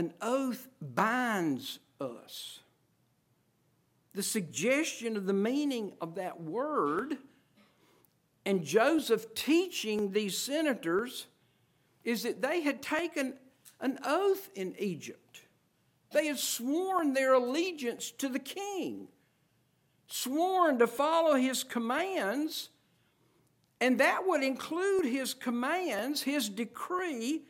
an 0.00 0.14
oath 0.22 0.66
binds 0.80 1.78
us. 2.00 2.60
The 4.14 4.22
suggestion 4.22 5.14
of 5.14 5.26
the 5.26 5.34
meaning 5.34 5.92
of 6.00 6.14
that 6.14 6.40
word 6.40 7.18
and 8.46 8.64
Joseph 8.64 9.34
teaching 9.34 10.12
these 10.12 10.38
senators 10.38 11.26
is 12.02 12.22
that 12.22 12.40
they 12.40 12.62
had 12.62 12.80
taken 12.80 13.34
an 13.78 13.98
oath 14.02 14.48
in 14.54 14.74
Egypt. 14.78 15.42
They 16.12 16.28
had 16.28 16.38
sworn 16.38 17.12
their 17.12 17.34
allegiance 17.34 18.10
to 18.12 18.30
the 18.30 18.38
king, 18.38 19.08
sworn 20.06 20.78
to 20.78 20.86
follow 20.86 21.34
his 21.34 21.62
commands, 21.62 22.70
and 23.82 24.00
that 24.00 24.26
would 24.26 24.42
include 24.42 25.04
his 25.04 25.34
commands, 25.34 26.22
his 26.22 26.48
decree 26.48 27.42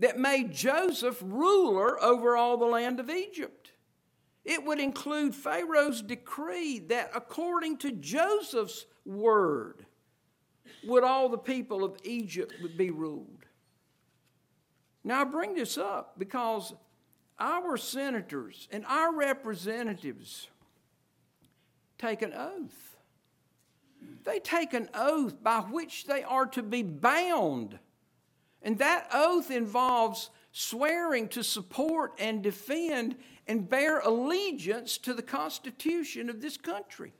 that 0.00 0.18
made 0.18 0.52
Joseph 0.52 1.22
ruler 1.22 2.02
over 2.02 2.36
all 2.36 2.56
the 2.56 2.66
land 2.66 2.98
of 2.98 3.08
Egypt. 3.08 3.72
It 4.44 4.64
would 4.64 4.80
include 4.80 5.34
Pharaoh's 5.34 6.02
decree 6.02 6.78
that 6.88 7.10
according 7.14 7.76
to 7.78 7.92
Joseph's 7.92 8.86
word, 9.04 9.86
would 10.84 11.04
all 11.04 11.28
the 11.28 11.38
people 11.38 11.84
of 11.84 11.96
Egypt 12.04 12.54
would 12.62 12.76
be 12.76 12.90
ruled. 12.90 13.44
Now 15.04 15.22
I 15.22 15.24
bring 15.24 15.54
this 15.54 15.76
up 15.76 16.18
because 16.18 16.72
our 17.38 17.76
senators 17.76 18.68
and 18.70 18.84
our 18.86 19.14
representatives 19.14 20.48
take 21.98 22.22
an 22.22 22.32
oath. 22.34 22.96
They 24.24 24.38
take 24.38 24.72
an 24.72 24.88
oath 24.94 25.42
by 25.42 25.60
which 25.60 26.06
they 26.06 26.22
are 26.22 26.46
to 26.46 26.62
be 26.62 26.82
bound 26.82 27.78
and 28.62 28.78
that 28.78 29.08
oath 29.12 29.50
involves 29.50 30.30
swearing 30.52 31.28
to 31.28 31.42
support 31.42 32.12
and 32.18 32.42
defend 32.42 33.16
and 33.46 33.68
bear 33.68 34.00
allegiance 34.00 34.98
to 34.98 35.14
the 35.14 35.22
Constitution 35.22 36.28
of 36.28 36.40
this 36.40 36.56
country. 36.56 37.12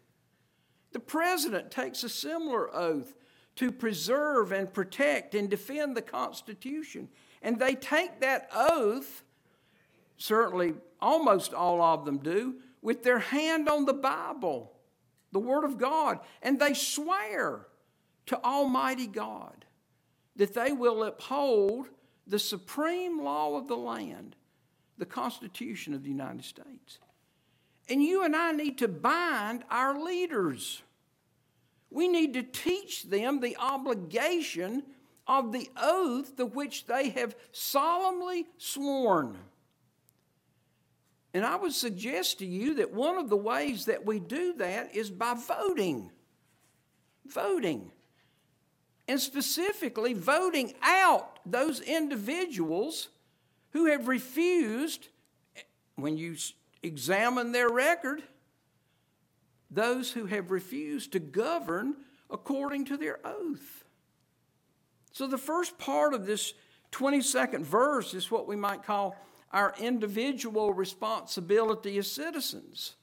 The 0.93 1.01
president 1.01 1.71
takes 1.71 2.03
a 2.03 2.09
similar 2.09 2.75
oath 2.75 3.15
to 3.57 3.71
preserve 3.71 4.53
and 4.53 4.73
protect 4.73 5.35
and 5.35 5.49
defend 5.49 5.97
the 5.97 6.03
Constitution. 6.03 7.09
And 7.43 7.59
they 7.59 7.75
take 7.75 8.21
that 8.21 8.49
oath, 8.55 9.23
certainly 10.17 10.75
almost 11.01 11.55
all 11.55 11.81
of 11.81 12.05
them 12.05 12.19
do, 12.19 12.57
with 12.83 13.03
their 13.03 13.19
hand 13.19 13.69
on 13.69 13.85
the 13.85 13.93
Bible, 13.93 14.73
the 15.33 15.39
Word 15.39 15.65
of 15.65 15.79
God, 15.79 16.21
and 16.43 16.59
they 16.59 16.75
swear 16.75 17.67
to 18.27 18.43
Almighty 18.43 19.07
God 19.07 19.60
that 20.37 20.55
they 20.55 20.73
will 20.73 21.05
uphold 21.05 21.89
the 22.27 22.39
supreme 22.39 23.23
law 23.23 23.57
of 23.57 23.69
the 23.69 23.77
land, 23.77 24.37
the 24.99 25.07
Constitution 25.07 25.95
of 25.95 26.03
the 26.03 26.09
United 26.09 26.45
States. 26.45 26.99
And 27.89 28.03
you 28.03 28.25
and 28.25 28.37
I 28.37 28.53
need 28.53 28.79
to 28.79 28.89
bind 28.89 29.65
our 29.69 30.01
leaders. 30.01 30.83
We 31.91 32.07
need 32.07 32.35
to 32.35 32.43
teach 32.43 33.05
them 33.05 33.41
the 33.41 33.57
obligation 33.57 34.85
of 35.27 35.53
the 35.53 35.69
oath 35.77 36.37
to 36.37 36.47
which 36.47 36.87
they 36.87 37.11
have 37.11 37.35
solemnly 37.51 38.47
sworn. 38.59 39.39
And 41.33 41.45
I 41.45 41.57
would 41.57 41.73
suggest 41.73 42.39
to 42.41 42.47
you 42.47 42.75
that 42.75 42.93
one 42.93 43.17
of 43.17 43.29
the 43.29 43.37
ways 43.37 43.87
that 43.87 44.05
we 44.05 44.19
do 44.19 44.55
that 44.55 44.95
is 44.95 45.11
by 45.11 45.35
voting. 45.35 46.11
Voting. 47.27 47.93
And 49.11 49.21
specifically, 49.21 50.14
voting 50.14 50.73
out 50.83 51.40
those 51.45 51.81
individuals 51.81 53.09
who 53.71 53.87
have 53.87 54.07
refused, 54.07 55.09
when 55.97 56.17
you 56.17 56.37
examine 56.85 57.50
their 57.50 57.69
record, 57.69 58.23
those 59.69 60.12
who 60.12 60.26
have 60.26 60.52
refused 60.52 61.11
to 61.11 61.19
govern 61.19 61.97
according 62.31 62.85
to 62.85 62.97
their 62.97 63.19
oath. 63.25 63.83
So, 65.11 65.26
the 65.26 65.38
first 65.38 65.76
part 65.76 66.14
of 66.14 66.25
this 66.25 66.55
22nd 66.93 67.62
verse 67.62 68.14
is 68.14 68.31
what 68.31 68.47
we 68.47 68.55
might 68.55 68.85
call 68.85 69.17
our 69.52 69.75
individual 69.81 70.73
responsibility 70.73 71.99
as 71.99 72.09
citizens. 72.09 72.95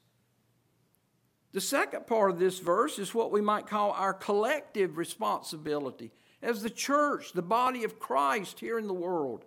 The 1.52 1.60
second 1.60 2.06
part 2.06 2.30
of 2.30 2.38
this 2.38 2.58
verse 2.58 2.98
is 2.98 3.14
what 3.14 3.32
we 3.32 3.40
might 3.40 3.66
call 3.66 3.92
our 3.92 4.12
collective 4.12 4.98
responsibility 4.98 6.12
as 6.42 6.62
the 6.62 6.70
church, 6.70 7.32
the 7.32 7.42
body 7.42 7.84
of 7.84 7.98
Christ 7.98 8.60
here 8.60 8.78
in 8.78 8.86
the 8.86 8.94
world. 8.94 9.44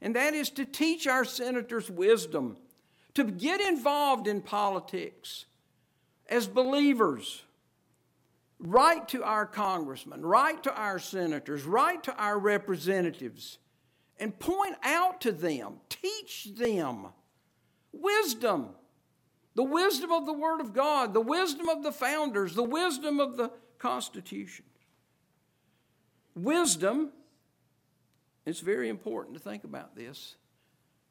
And 0.00 0.14
that 0.16 0.34
is 0.34 0.50
to 0.50 0.64
teach 0.64 1.06
our 1.06 1.24
senators 1.24 1.90
wisdom, 1.90 2.58
to 3.14 3.24
get 3.24 3.60
involved 3.60 4.26
in 4.26 4.42
politics 4.42 5.46
as 6.28 6.46
believers. 6.46 7.42
Write 8.58 9.08
to 9.08 9.22
our 9.22 9.46
congressmen, 9.46 10.24
write 10.24 10.62
to 10.64 10.74
our 10.74 10.98
senators, 10.98 11.64
write 11.64 12.02
to 12.04 12.16
our 12.16 12.38
representatives 12.38 13.58
and 14.18 14.38
point 14.38 14.76
out 14.82 15.20
to 15.20 15.32
them, 15.32 15.74
teach 15.88 16.48
them 16.56 17.08
wisdom. 17.92 18.70
The 19.56 19.64
wisdom 19.64 20.12
of 20.12 20.26
the 20.26 20.34
Word 20.34 20.60
of 20.60 20.74
God, 20.74 21.14
the 21.14 21.20
wisdom 21.20 21.68
of 21.68 21.82
the 21.82 21.90
founders, 21.90 22.54
the 22.54 22.62
wisdom 22.62 23.18
of 23.18 23.38
the 23.38 23.50
Constitution. 23.78 24.66
Wisdom, 26.34 27.10
it's 28.44 28.60
very 28.60 28.90
important 28.90 29.34
to 29.34 29.42
think 29.42 29.64
about 29.64 29.96
this. 29.96 30.36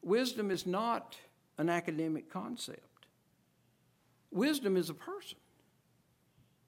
Wisdom 0.03 0.51
is 0.51 0.67
not 0.67 1.17
an 1.57 1.69
academic 1.69 2.29
concept. 2.29 3.07
Wisdom 4.31 4.77
is 4.77 4.91
a 4.91 4.93
person. 4.93 5.39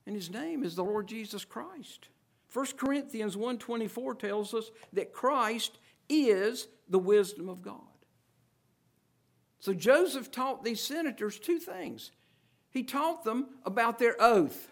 And 0.08 0.16
his 0.16 0.32
name 0.32 0.64
is 0.64 0.76
the 0.76 0.84
Lord 0.84 1.08
Jesus 1.08 1.46
Christ. 1.46 2.08
1 2.52 2.78
Corinthians 2.78 3.38
1:24 3.38 4.16
tells 4.16 4.56
us 4.56 4.72
that 4.94 5.14
Christ 5.14 5.78
is 6.10 6.70
the 6.90 6.98
wisdom 6.98 7.50
of 7.50 7.62
God. 7.62 7.87
So 9.60 9.74
Joseph 9.74 10.32
taught 10.32 10.64
these 10.64 10.82
senators 10.82 11.40
two 11.40 11.60
things. 11.60 12.12
He 12.70 12.84
taught 12.84 13.24
them 13.24 13.48
about 13.66 13.98
their 13.98 14.16
oath, 14.20 14.70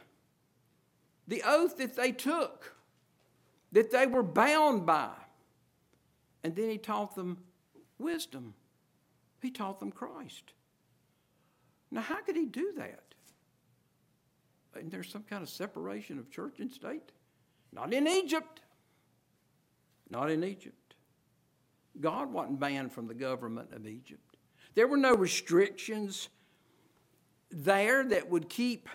the 1.27 1.41
oath 1.45 1.77
that 1.77 1.95
they 1.95 2.11
took, 2.11 2.75
that 3.71 3.91
they 3.91 4.05
were 4.05 4.23
bound 4.23 4.85
by. 4.85 5.09
And 6.43 6.55
then 6.55 6.69
he 6.69 6.77
taught 6.77 7.15
them 7.15 7.39
wisdom. 7.97 8.53
He 9.41 9.49
taught 9.49 9.79
them 9.79 9.91
Christ. 9.91 10.53
Now, 11.89 12.01
how 12.01 12.21
could 12.21 12.35
he 12.35 12.45
do 12.45 12.73
that? 12.77 13.01
Isn't 14.75 14.91
there 14.91 15.03
some 15.03 15.23
kind 15.23 15.41
of 15.41 15.49
separation 15.49 16.19
of 16.19 16.29
church 16.29 16.59
and 16.59 16.71
state? 16.71 17.11
Not 17.71 17.93
in 17.93 18.07
Egypt. 18.07 18.61
Not 20.09 20.29
in 20.29 20.43
Egypt. 20.43 20.95
God 21.99 22.31
wasn't 22.31 22.59
banned 22.59 22.91
from 22.91 23.07
the 23.07 23.13
government 23.13 23.69
of 23.73 23.87
Egypt. 23.87 24.34
There 24.75 24.87
were 24.87 24.97
no 24.97 25.15
restrictions 25.15 26.29
there 27.49 28.03
that 28.03 28.29
would 28.29 28.49
keep 28.49 28.89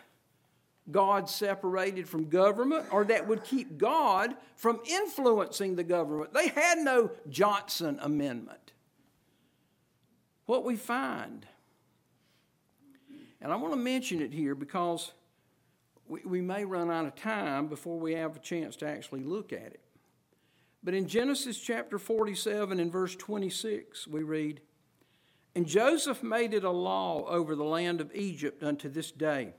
God 0.91 1.29
separated 1.29 2.09
from 2.09 2.29
government 2.29 2.87
or 2.91 3.05
that 3.05 3.27
would 3.27 3.45
keep 3.45 3.79
God 3.79 4.35
from 4.57 4.81
influencing 4.87 5.77
the 5.77 5.85
government. 5.85 6.35
They 6.35 6.49
had 6.49 6.79
no 6.79 7.11
Johnson 7.29 7.99
Amendment. 8.03 8.73
What 10.47 10.65
we 10.65 10.77
find, 10.77 11.47
and 13.41 13.53
I 13.53 13.57
want 13.57 13.73
to 13.73 13.79
mention 13.79 14.21
it 14.21 14.33
here 14.33 14.55
because 14.55 15.13
we, 16.09 16.21
we 16.25 16.41
may 16.41 16.65
run 16.65 16.91
out 16.91 17.07
of 17.07 17.15
time 17.15 17.69
before 17.69 17.99
we 17.99 18.15
have 18.15 18.37
a 18.37 18.41
chance 18.41 18.77
to 18.77 18.87
actually 18.87 19.23
look 19.23 19.53
at 19.53 19.67
it. 19.67 19.81
But 20.83 20.95
in 20.95 21.07
Genesis 21.07 21.59
chapter 21.59 21.99
47 21.99 22.81
and 22.81 22.91
verse 22.91 23.15
26, 23.15 24.09
we 24.09 24.23
read, 24.23 24.61
And 25.55 25.67
Joseph 25.67 26.23
made 26.23 26.55
it 26.55 26.65
a 26.65 26.71
law 26.71 27.27
over 27.27 27.57
the 27.57 27.65
land 27.65 28.01
of 28.01 28.15
Egypt 28.15 28.63
unto 28.63 28.89
this 28.89 29.11
day, 29.11 29.55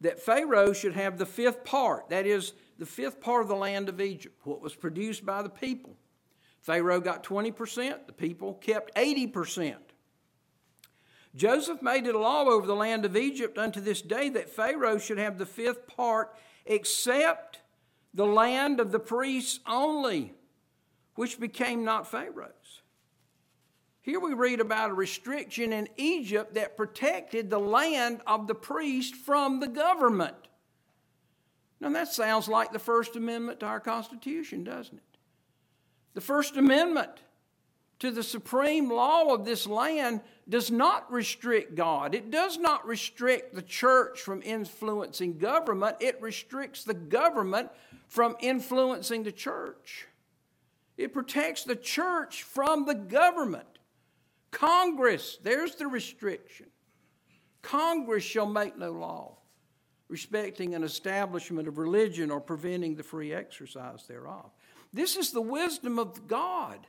that 0.00 0.20
Pharaoh 0.20 0.72
should 0.72 0.94
have 0.94 1.18
the 1.18 1.26
fifth 1.26 1.64
part, 1.64 2.08
that 2.10 2.26
is, 2.26 2.52
the 2.78 2.86
fifth 2.86 3.20
part 3.20 3.42
of 3.42 3.48
the 3.48 3.56
land 3.56 3.88
of 3.88 4.00
Egypt, 4.00 4.40
what 4.44 4.60
was 4.60 4.74
produced 4.74 5.24
by 5.24 5.42
the 5.42 5.48
people. 5.48 5.96
Pharaoh 6.60 7.00
got 7.00 7.22
20%, 7.22 8.06
the 8.06 8.12
people 8.12 8.54
kept 8.54 8.94
80%. 8.94 9.76
Joseph 11.34 11.82
made 11.82 12.06
it 12.06 12.14
a 12.14 12.18
law 12.18 12.44
over 12.44 12.66
the 12.66 12.74
land 12.74 13.04
of 13.04 13.16
Egypt 13.16 13.58
unto 13.58 13.80
this 13.80 14.02
day 14.02 14.28
that 14.30 14.50
Pharaoh 14.50 14.98
should 14.98 15.18
have 15.18 15.38
the 15.38 15.46
fifth 15.46 15.86
part, 15.86 16.34
except 16.66 17.60
the 18.14 18.26
land 18.26 18.80
of 18.80 18.90
the 18.90 18.98
priests 18.98 19.60
only, 19.66 20.34
which 21.14 21.38
became 21.38 21.84
not 21.84 22.10
Pharaoh's. 22.10 22.52
Here 24.08 24.20
we 24.20 24.32
read 24.32 24.60
about 24.60 24.88
a 24.88 24.94
restriction 24.94 25.70
in 25.70 25.86
Egypt 25.98 26.54
that 26.54 26.78
protected 26.78 27.50
the 27.50 27.60
land 27.60 28.22
of 28.26 28.46
the 28.46 28.54
priest 28.54 29.14
from 29.14 29.60
the 29.60 29.68
government. 29.68 30.34
Now, 31.78 31.90
that 31.90 32.08
sounds 32.08 32.48
like 32.48 32.72
the 32.72 32.78
First 32.78 33.16
Amendment 33.16 33.60
to 33.60 33.66
our 33.66 33.80
Constitution, 33.80 34.64
doesn't 34.64 34.96
it? 34.96 35.18
The 36.14 36.22
First 36.22 36.56
Amendment 36.56 37.10
to 37.98 38.10
the 38.10 38.22
supreme 38.22 38.90
law 38.90 39.34
of 39.34 39.44
this 39.44 39.66
land 39.66 40.22
does 40.48 40.70
not 40.70 41.12
restrict 41.12 41.74
God. 41.74 42.14
It 42.14 42.30
does 42.30 42.56
not 42.56 42.86
restrict 42.86 43.54
the 43.54 43.60
church 43.60 44.22
from 44.22 44.40
influencing 44.42 45.36
government. 45.36 45.98
It 46.00 46.18
restricts 46.22 46.82
the 46.82 46.94
government 46.94 47.68
from 48.06 48.36
influencing 48.40 49.24
the 49.24 49.32
church. 49.32 50.06
It 50.96 51.12
protects 51.12 51.64
the 51.64 51.76
church 51.76 52.42
from 52.42 52.86
the 52.86 52.94
government. 52.94 53.77
Congress, 54.50 55.38
there's 55.42 55.74
the 55.76 55.86
restriction. 55.86 56.66
Congress 57.62 58.24
shall 58.24 58.46
make 58.46 58.78
no 58.78 58.92
law 58.92 59.38
respecting 60.08 60.74
an 60.74 60.82
establishment 60.82 61.68
of 61.68 61.78
religion 61.78 62.30
or 62.30 62.40
preventing 62.40 62.94
the 62.94 63.02
free 63.02 63.32
exercise 63.32 64.06
thereof. 64.06 64.50
This 64.92 65.16
is 65.16 65.32
the 65.32 65.42
wisdom 65.42 65.98
of 65.98 66.26
God 66.26 66.86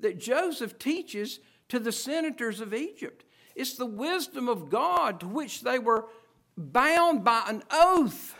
that 0.00 0.20
Joseph 0.20 0.78
teaches 0.78 1.40
to 1.68 1.80
the 1.80 1.92
senators 1.92 2.60
of 2.60 2.72
Egypt. 2.72 3.24
It's 3.56 3.74
the 3.74 3.86
wisdom 3.86 4.48
of 4.48 4.70
God 4.70 5.20
to 5.20 5.26
which 5.26 5.62
they 5.62 5.80
were 5.80 6.06
bound 6.56 7.24
by 7.24 7.42
an 7.48 7.64
oath. 7.70 8.36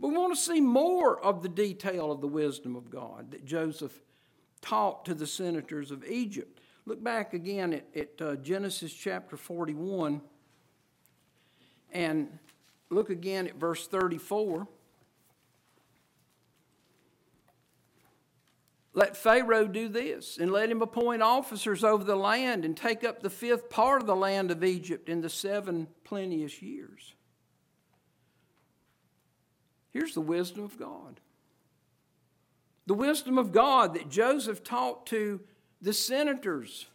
We 0.00 0.10
want 0.10 0.34
to 0.34 0.40
see 0.40 0.60
more 0.60 1.20
of 1.20 1.42
the 1.42 1.48
detail 1.48 2.10
of 2.10 2.20
the 2.20 2.26
wisdom 2.26 2.74
of 2.74 2.90
God 2.90 3.30
that 3.30 3.44
Joseph 3.44 4.02
taught 4.60 5.04
to 5.04 5.14
the 5.14 5.28
senators 5.28 5.92
of 5.92 6.04
Egypt. 6.04 6.60
Look 6.84 7.02
back 7.02 7.34
again 7.34 7.72
at, 7.72 7.86
at 7.94 8.22
uh, 8.22 8.36
Genesis 8.36 8.92
chapter 8.92 9.36
41 9.36 10.20
and 11.92 12.38
look 12.90 13.10
again 13.10 13.46
at 13.46 13.56
verse 13.56 13.86
34. 13.86 14.66
let 18.94 19.16
Pharaoh 19.16 19.66
do 19.66 19.88
this, 19.88 20.36
and 20.38 20.50
let 20.50 20.70
him 20.70 20.82
appoint 20.82 21.22
officers 21.22 21.82
over 21.82 22.04
the 22.04 22.16
land 22.16 22.64
and 22.64 22.76
take 22.76 23.04
up 23.04 23.22
the 23.22 23.30
fifth 23.30 23.70
part 23.70 24.02
of 24.02 24.06
the 24.06 24.16
land 24.16 24.50
of 24.50 24.62
Egypt 24.62 25.08
in 25.08 25.22
the 25.22 25.30
seven 25.30 25.88
plenteous 26.04 26.60
years. 26.60 27.14
Here's 29.92 30.14
the 30.14 30.20
wisdom 30.20 30.64
of 30.64 30.78
God. 30.78 31.20
The 32.86 32.94
wisdom 32.94 33.38
of 33.38 33.52
God 33.52 33.94
that 33.94 34.10
Joseph 34.10 34.62
taught 34.62 35.06
to 35.06 35.40
the 35.82 35.92
senators. 35.92 36.86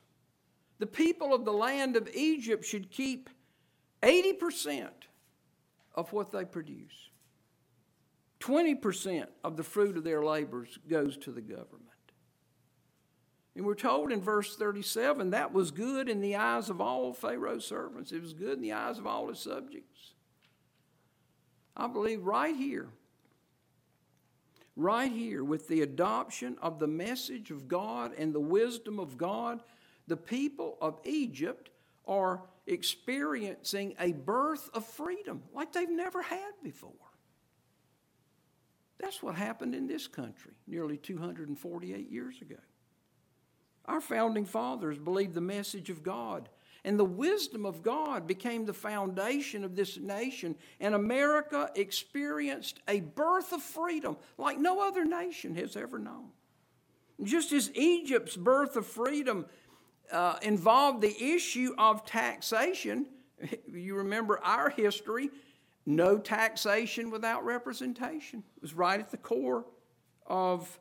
The 0.79 0.87
people 0.87 1.33
of 1.33 1.43
the 1.43 1.53
land 1.53 1.95
of 1.95 2.09
Egypt 2.13 2.65
should 2.65 2.89
keep 2.89 3.29
80% 4.01 4.89
of 5.93 6.13
what 6.13 6.31
they 6.31 6.45
produce. 6.45 7.09
20% 8.39 9.25
of 9.43 9.57
the 9.57 9.63
fruit 9.63 9.97
of 9.97 10.03
their 10.03 10.23
labors 10.23 10.79
goes 10.87 11.17
to 11.17 11.31
the 11.31 11.41
government. 11.41 11.83
And 13.55 13.65
we're 13.65 13.73
told 13.73 14.11
in 14.11 14.21
verse 14.21 14.55
37 14.55 15.31
that 15.31 15.51
was 15.51 15.71
good 15.71 16.07
in 16.07 16.21
the 16.21 16.35
eyes 16.35 16.69
of 16.69 16.79
all 16.79 17.11
Pharaoh's 17.11 17.65
servants. 17.65 18.11
It 18.11 18.21
was 18.21 18.33
good 18.33 18.53
in 18.57 18.61
the 18.61 18.73
eyes 18.73 18.99
of 18.99 19.07
all 19.07 19.29
his 19.29 19.39
subjects. 19.39 20.13
I 21.75 21.87
believe 21.87 22.23
right 22.23 22.55
here, 22.55 22.89
right 24.77 25.11
here, 25.11 25.43
with 25.43 25.67
the 25.67 25.81
adoption 25.81 26.57
of 26.61 26.79
the 26.79 26.87
message 26.87 27.51
of 27.51 27.67
God 27.67 28.13
and 28.17 28.33
the 28.33 28.39
wisdom 28.39 28.99
of 28.99 29.17
God, 29.17 29.61
the 30.07 30.15
people 30.15 30.77
of 30.79 30.99
Egypt 31.03 31.69
are 32.05 32.41
experiencing 32.67 33.95
a 33.99 34.13
birth 34.13 34.69
of 34.73 34.85
freedom 34.85 35.43
like 35.53 35.73
they've 35.73 35.89
never 35.89 36.21
had 36.21 36.51
before. 36.63 36.91
That's 38.99 39.21
what 39.21 39.35
happened 39.35 39.75
in 39.75 39.87
this 39.87 40.07
country 40.07 40.53
nearly 40.67 40.97
248 40.97 42.09
years 42.09 42.41
ago. 42.41 42.55
Our 43.85 44.01
founding 44.01 44.45
fathers 44.45 44.97
believed 44.97 45.33
the 45.33 45.41
message 45.41 45.89
of 45.89 46.03
God, 46.03 46.49
and 46.83 46.99
the 46.99 47.05
wisdom 47.05 47.65
of 47.65 47.83
God 47.83 48.27
became 48.27 48.65
the 48.65 48.73
foundation 48.73 49.63
of 49.63 49.75
this 49.75 49.97
nation, 49.97 50.55
and 50.79 50.95
America 50.95 51.69
experienced 51.75 52.79
a 52.87 53.01
birth 53.01 53.51
of 53.53 53.61
freedom 53.61 54.17
like 54.37 54.59
no 54.59 54.85
other 54.85 55.05
nation 55.05 55.55
has 55.55 55.75
ever 55.75 55.99
known. 55.99 56.29
Just 57.23 57.51
as 57.51 57.71
Egypt's 57.75 58.35
birth 58.35 58.75
of 58.75 58.85
freedom 58.85 59.45
uh, 60.11 60.37
involved 60.41 61.01
the 61.01 61.23
issue 61.23 61.73
of 61.77 62.05
taxation, 62.05 63.07
you 63.67 63.95
remember 63.95 64.39
our 64.43 64.69
history, 64.69 65.29
no 65.85 66.17
taxation 66.17 67.09
without 67.09 67.45
representation. 67.45 68.43
It 68.57 68.61
was 68.61 68.73
right 68.73 68.99
at 68.99 69.09
the 69.09 69.17
core 69.17 69.65
of 70.25 70.79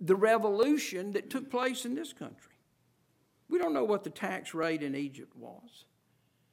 the 0.00 0.14
revolution 0.14 1.12
that 1.12 1.30
took 1.30 1.50
place 1.50 1.84
in 1.84 1.94
this 1.94 2.12
country. 2.12 2.53
We 3.48 3.58
don't 3.58 3.72
know 3.72 3.84
what 3.84 4.04
the 4.04 4.10
tax 4.10 4.54
rate 4.54 4.82
in 4.82 4.94
Egypt 4.94 5.36
was. 5.36 5.84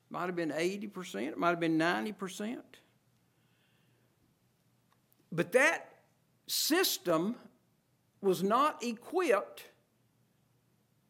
It 0.10 0.13
might 0.13 0.25
have 0.25 0.36
been 0.36 0.51
80%, 0.51 1.27
it 1.27 1.38
might 1.38 1.49
have 1.49 1.60
been 1.60 1.80
90%. 1.80 2.58
But 5.32 5.54
that 5.54 5.89
system 6.47 7.36
was 8.21 8.43
not 8.43 8.84
equipped 8.84 9.63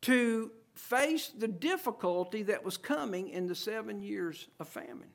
to 0.01 0.51
face 0.75 1.31
the 1.37 1.47
difficulty 1.47 2.43
that 2.43 2.63
was 2.63 2.77
coming 2.77 3.29
in 3.29 3.47
the 3.47 3.55
seven 3.55 4.01
years 4.01 4.47
of 4.59 4.67
famine. 4.67 5.09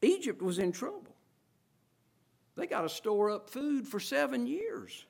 Egypt 0.00 0.42
was 0.42 0.58
in 0.58 0.72
trouble. 0.72 1.14
They 2.56 2.66
got 2.66 2.82
to 2.82 2.88
store 2.88 3.30
up 3.30 3.48
food 3.48 3.86
for 3.86 4.00
seven 4.00 4.46
years. 4.46 5.06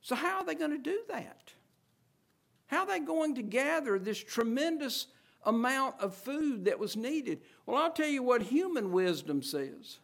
So, 0.00 0.14
how 0.14 0.38
are 0.38 0.44
they 0.44 0.54
going 0.54 0.70
to 0.70 0.78
do 0.78 1.00
that? 1.08 1.52
How 2.66 2.80
are 2.80 2.86
they 2.86 3.00
going 3.00 3.34
to 3.34 3.42
gather 3.42 3.98
this 3.98 4.18
tremendous 4.18 5.08
amount 5.44 6.00
of 6.00 6.14
food 6.14 6.64
that 6.64 6.78
was 6.78 6.96
needed? 6.96 7.40
Well, 7.66 7.82
I'll 7.82 7.92
tell 7.92 8.08
you 8.08 8.22
what 8.22 8.42
human 8.42 8.92
wisdom 8.92 9.42
says. 9.42 9.98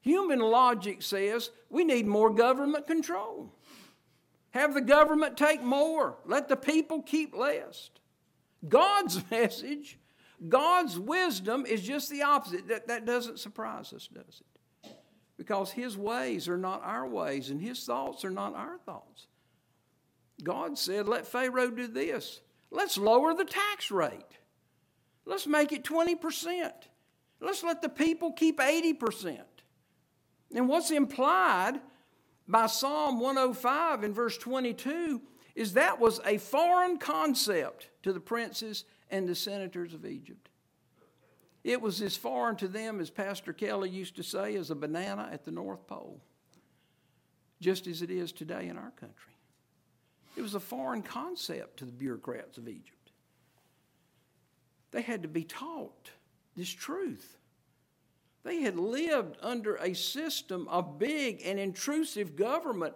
Human 0.00 0.40
logic 0.40 1.02
says 1.02 1.50
we 1.70 1.84
need 1.84 2.06
more 2.06 2.30
government 2.30 2.86
control. 2.86 3.52
Have 4.50 4.74
the 4.74 4.80
government 4.80 5.36
take 5.36 5.62
more, 5.62 6.16
let 6.24 6.48
the 6.48 6.56
people 6.56 7.02
keep 7.02 7.36
less. 7.36 7.90
God's 8.66 9.22
message 9.30 9.98
God's 10.46 10.98
wisdom 10.98 11.66
is 11.66 11.82
just 11.82 12.10
the 12.10 12.22
opposite. 12.22 12.68
That, 12.68 12.86
that 12.88 13.04
doesn't 13.04 13.40
surprise 13.40 13.92
us, 13.92 14.08
does 14.08 14.42
it? 14.42 14.96
Because 15.36 15.70
His 15.70 15.96
ways 15.96 16.48
are 16.48 16.58
not 16.58 16.82
our 16.84 17.06
ways, 17.06 17.50
and 17.50 17.60
His 17.60 17.84
thoughts 17.84 18.24
are 18.24 18.30
not 18.30 18.54
our 18.54 18.78
thoughts. 18.78 19.26
God 20.42 20.78
said, 20.78 21.08
Let 21.08 21.26
Pharaoh 21.26 21.70
do 21.70 21.86
this. 21.86 22.40
Let's 22.70 22.98
lower 22.98 23.34
the 23.34 23.44
tax 23.44 23.90
rate. 23.90 24.38
Let's 25.24 25.46
make 25.46 25.72
it 25.72 25.84
20%. 25.84 26.70
Let's 27.40 27.62
let 27.62 27.82
the 27.82 27.88
people 27.88 28.32
keep 28.32 28.58
80%. 28.58 29.40
And 30.54 30.68
what's 30.68 30.90
implied 30.90 31.80
by 32.46 32.66
Psalm 32.66 33.20
105 33.20 34.04
in 34.04 34.14
verse 34.14 34.38
22 34.38 35.20
is 35.54 35.74
that 35.74 36.00
was 36.00 36.20
a 36.24 36.38
foreign 36.38 36.98
concept 36.98 37.90
to 38.02 38.12
the 38.12 38.20
princes 38.20 38.84
and 39.10 39.28
the 39.28 39.34
senators 39.34 39.92
of 39.92 40.06
Egypt. 40.06 40.48
It 41.64 41.82
was 41.82 42.00
as 42.00 42.16
foreign 42.16 42.56
to 42.56 42.68
them 42.68 43.00
as 43.00 43.10
Pastor 43.10 43.52
Kelly 43.52 43.90
used 43.90 44.16
to 44.16 44.22
say 44.22 44.56
as 44.56 44.70
a 44.70 44.74
banana 44.74 45.28
at 45.30 45.44
the 45.44 45.50
North 45.50 45.86
Pole, 45.86 46.20
just 47.60 47.86
as 47.86 48.00
it 48.00 48.10
is 48.10 48.32
today 48.32 48.68
in 48.68 48.78
our 48.78 48.92
country. 48.92 49.34
It 50.38 50.42
was 50.42 50.54
a 50.54 50.60
foreign 50.60 51.02
concept 51.02 51.78
to 51.78 51.84
the 51.84 51.90
bureaucrats 51.90 52.58
of 52.58 52.68
Egypt. 52.68 53.10
They 54.92 55.02
had 55.02 55.22
to 55.22 55.28
be 55.28 55.42
taught 55.42 56.12
this 56.54 56.70
truth. 56.70 57.38
They 58.44 58.60
had 58.60 58.76
lived 58.76 59.36
under 59.42 59.74
a 59.74 59.94
system 59.94 60.68
of 60.68 60.96
big 60.96 61.42
and 61.44 61.58
intrusive 61.58 62.36
government 62.36 62.94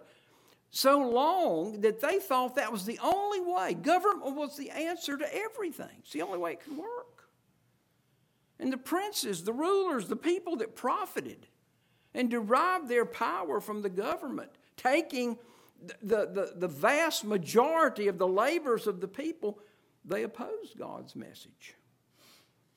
so 0.71 1.01
long 1.01 1.81
that 1.81 1.99
they 1.99 2.19
thought 2.19 2.55
that 2.55 2.71
was 2.71 2.85
the 2.85 2.97
only 3.03 3.41
way. 3.41 3.73
Government 3.73 4.37
was 4.37 4.55
the 4.55 4.69
answer 4.69 5.17
to 5.17 5.35
everything, 5.35 5.97
it's 5.99 6.13
the 6.13 6.21
only 6.21 6.37
way 6.37 6.53
it 6.53 6.61
could 6.61 6.77
work. 6.77 7.27
And 8.57 8.71
the 8.71 8.77
princes, 8.77 9.43
the 9.43 9.51
rulers, 9.51 10.07
the 10.07 10.15
people 10.15 10.55
that 10.55 10.77
profited 10.77 11.47
and 12.13 12.31
derived 12.31 12.87
their 12.87 13.05
power 13.05 13.59
from 13.59 13.81
the 13.81 13.89
government, 13.89 14.51
taking 14.77 15.37
the, 16.01 16.27
the, 16.27 16.53
the 16.55 16.67
vast 16.67 17.25
majority 17.25 18.07
of 18.07 18.17
the 18.17 18.27
labors 18.27 18.87
of 18.87 19.01
the 19.01 19.07
people, 19.07 19.59
they 20.05 20.23
opposed 20.23 20.77
God's 20.77 21.15
message. 21.15 21.75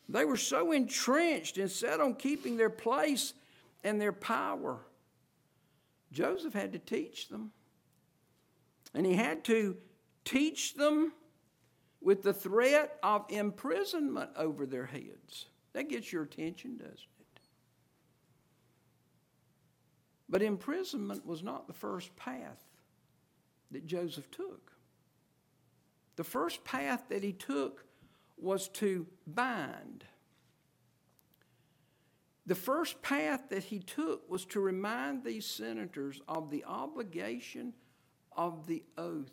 They 0.09 0.25
were 0.25 0.37
so 0.37 0.73
entrenched 0.73 1.59
and 1.59 1.71
set 1.71 2.01
on 2.01 2.15
keeping 2.15 2.57
their 2.57 2.71
place 2.71 3.35
and 3.83 4.01
their 4.01 4.13
power. 4.13 4.79
Joseph 6.13 6.53
had 6.53 6.73
to 6.73 6.79
teach 6.79 7.29
them. 7.29 7.51
And 8.95 9.05
he 9.05 9.15
had 9.15 9.45
to 9.45 9.77
teach 10.25 10.75
them 10.75 11.13
with 12.01 12.23
the 12.23 12.33
threat 12.33 12.99
of 13.03 13.27
imprisonment 13.29 14.31
over 14.37 14.65
their 14.65 14.87
heads. 14.87 15.47
That 15.73 15.89
gets 15.89 16.13
your 16.13 16.23
attention, 16.23 16.77
doesn't 16.77 16.93
it? 16.93 17.41
But 20.29 20.43
imprisonment 20.43 21.27
was 21.27 21.43
not 21.43 21.67
the 21.67 21.73
first 21.73 22.15
path 22.17 22.66
that 23.71 23.87
Joseph 23.87 24.31
took. 24.31 24.73
The 26.17 26.25
first 26.25 26.65
path 26.65 27.05
that 27.09 27.23
he 27.23 27.33
took 27.33 27.85
was 28.39 28.69
to 28.69 29.07
bind. 29.27 30.05
The 32.47 32.55
first 32.55 33.03
path 33.03 33.49
that 33.51 33.65
he 33.65 33.81
took 33.81 34.29
was 34.31 34.45
to 34.47 34.61
remind 34.61 35.25
these 35.25 35.47
senators 35.47 36.21
of 36.29 36.51
the 36.51 36.65
obligation 36.65 37.75
of 38.37 38.67
the 38.67 38.85
oath 38.97 39.33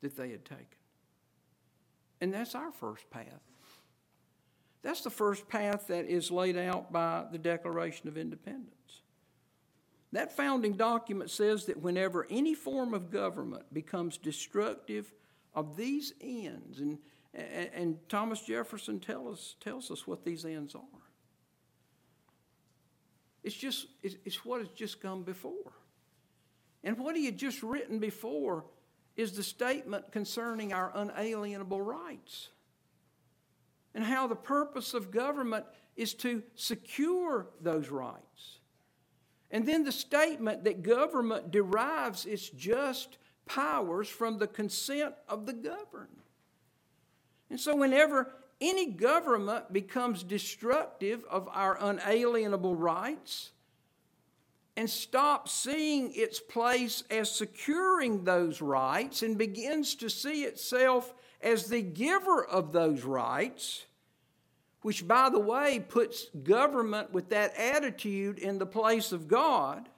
that 0.00 0.16
they 0.16 0.30
had 0.30 0.44
taken. 0.44 0.66
And 2.20 2.32
that's 2.32 2.54
our 2.54 2.72
first 2.72 3.10
path. 3.10 3.42
That's 4.82 5.02
the 5.02 5.10
first 5.10 5.48
path 5.48 5.88
that 5.88 6.06
is 6.06 6.30
laid 6.30 6.56
out 6.56 6.92
by 6.92 7.24
the 7.30 7.38
Declaration 7.38 8.08
of 8.08 8.16
Independence. 8.16 9.02
That 10.14 10.30
founding 10.30 10.74
document 10.74 11.28
says 11.28 11.64
that 11.66 11.82
whenever 11.82 12.24
any 12.30 12.54
form 12.54 12.94
of 12.94 13.10
government 13.10 13.64
becomes 13.74 14.16
destructive 14.16 15.12
of 15.56 15.76
these 15.76 16.12
ends, 16.20 16.78
and, 16.78 16.98
and, 17.34 17.70
and 17.74 18.08
Thomas 18.08 18.40
Jefferson 18.40 19.00
tell 19.00 19.26
us, 19.28 19.56
tells 19.60 19.90
us 19.90 20.06
what 20.06 20.24
these 20.24 20.44
ends 20.44 20.76
are. 20.76 20.82
It's 23.42 23.56
just 23.56 23.88
it's, 24.04 24.14
it's 24.24 24.44
what 24.44 24.60
has 24.60 24.68
just 24.68 25.00
come 25.00 25.24
before. 25.24 25.72
And 26.84 26.96
what 26.96 27.16
he 27.16 27.24
had 27.24 27.36
just 27.36 27.64
written 27.64 27.98
before 27.98 28.66
is 29.16 29.32
the 29.32 29.42
statement 29.42 30.12
concerning 30.12 30.72
our 30.72 30.92
unalienable 30.94 31.82
rights 31.82 32.50
and 33.96 34.04
how 34.04 34.28
the 34.28 34.36
purpose 34.36 34.94
of 34.94 35.10
government 35.10 35.64
is 35.96 36.14
to 36.14 36.44
secure 36.54 37.48
those 37.60 37.88
rights. 37.88 38.60
And 39.54 39.64
then 39.64 39.84
the 39.84 39.92
statement 39.92 40.64
that 40.64 40.82
government 40.82 41.52
derives 41.52 42.26
its 42.26 42.50
just 42.50 43.18
powers 43.46 44.08
from 44.08 44.36
the 44.36 44.48
consent 44.48 45.14
of 45.28 45.46
the 45.46 45.52
governed. 45.52 46.22
And 47.50 47.60
so, 47.60 47.76
whenever 47.76 48.32
any 48.60 48.86
government 48.86 49.72
becomes 49.72 50.24
destructive 50.24 51.24
of 51.30 51.48
our 51.52 51.78
unalienable 51.80 52.74
rights 52.74 53.52
and 54.76 54.90
stops 54.90 55.52
seeing 55.52 56.12
its 56.14 56.40
place 56.40 57.04
as 57.08 57.30
securing 57.30 58.24
those 58.24 58.60
rights 58.60 59.22
and 59.22 59.38
begins 59.38 59.94
to 59.96 60.10
see 60.10 60.42
itself 60.42 61.14
as 61.40 61.68
the 61.68 61.82
giver 61.82 62.44
of 62.44 62.72
those 62.72 63.04
rights, 63.04 63.84
which, 64.84 65.08
by 65.08 65.30
the 65.30 65.40
way, 65.40 65.80
puts 65.80 66.26
government 66.42 67.10
with 67.10 67.30
that 67.30 67.56
attitude 67.56 68.38
in 68.38 68.58
the 68.58 68.66
place 68.66 69.12
of 69.12 69.26
God, 69.26 69.88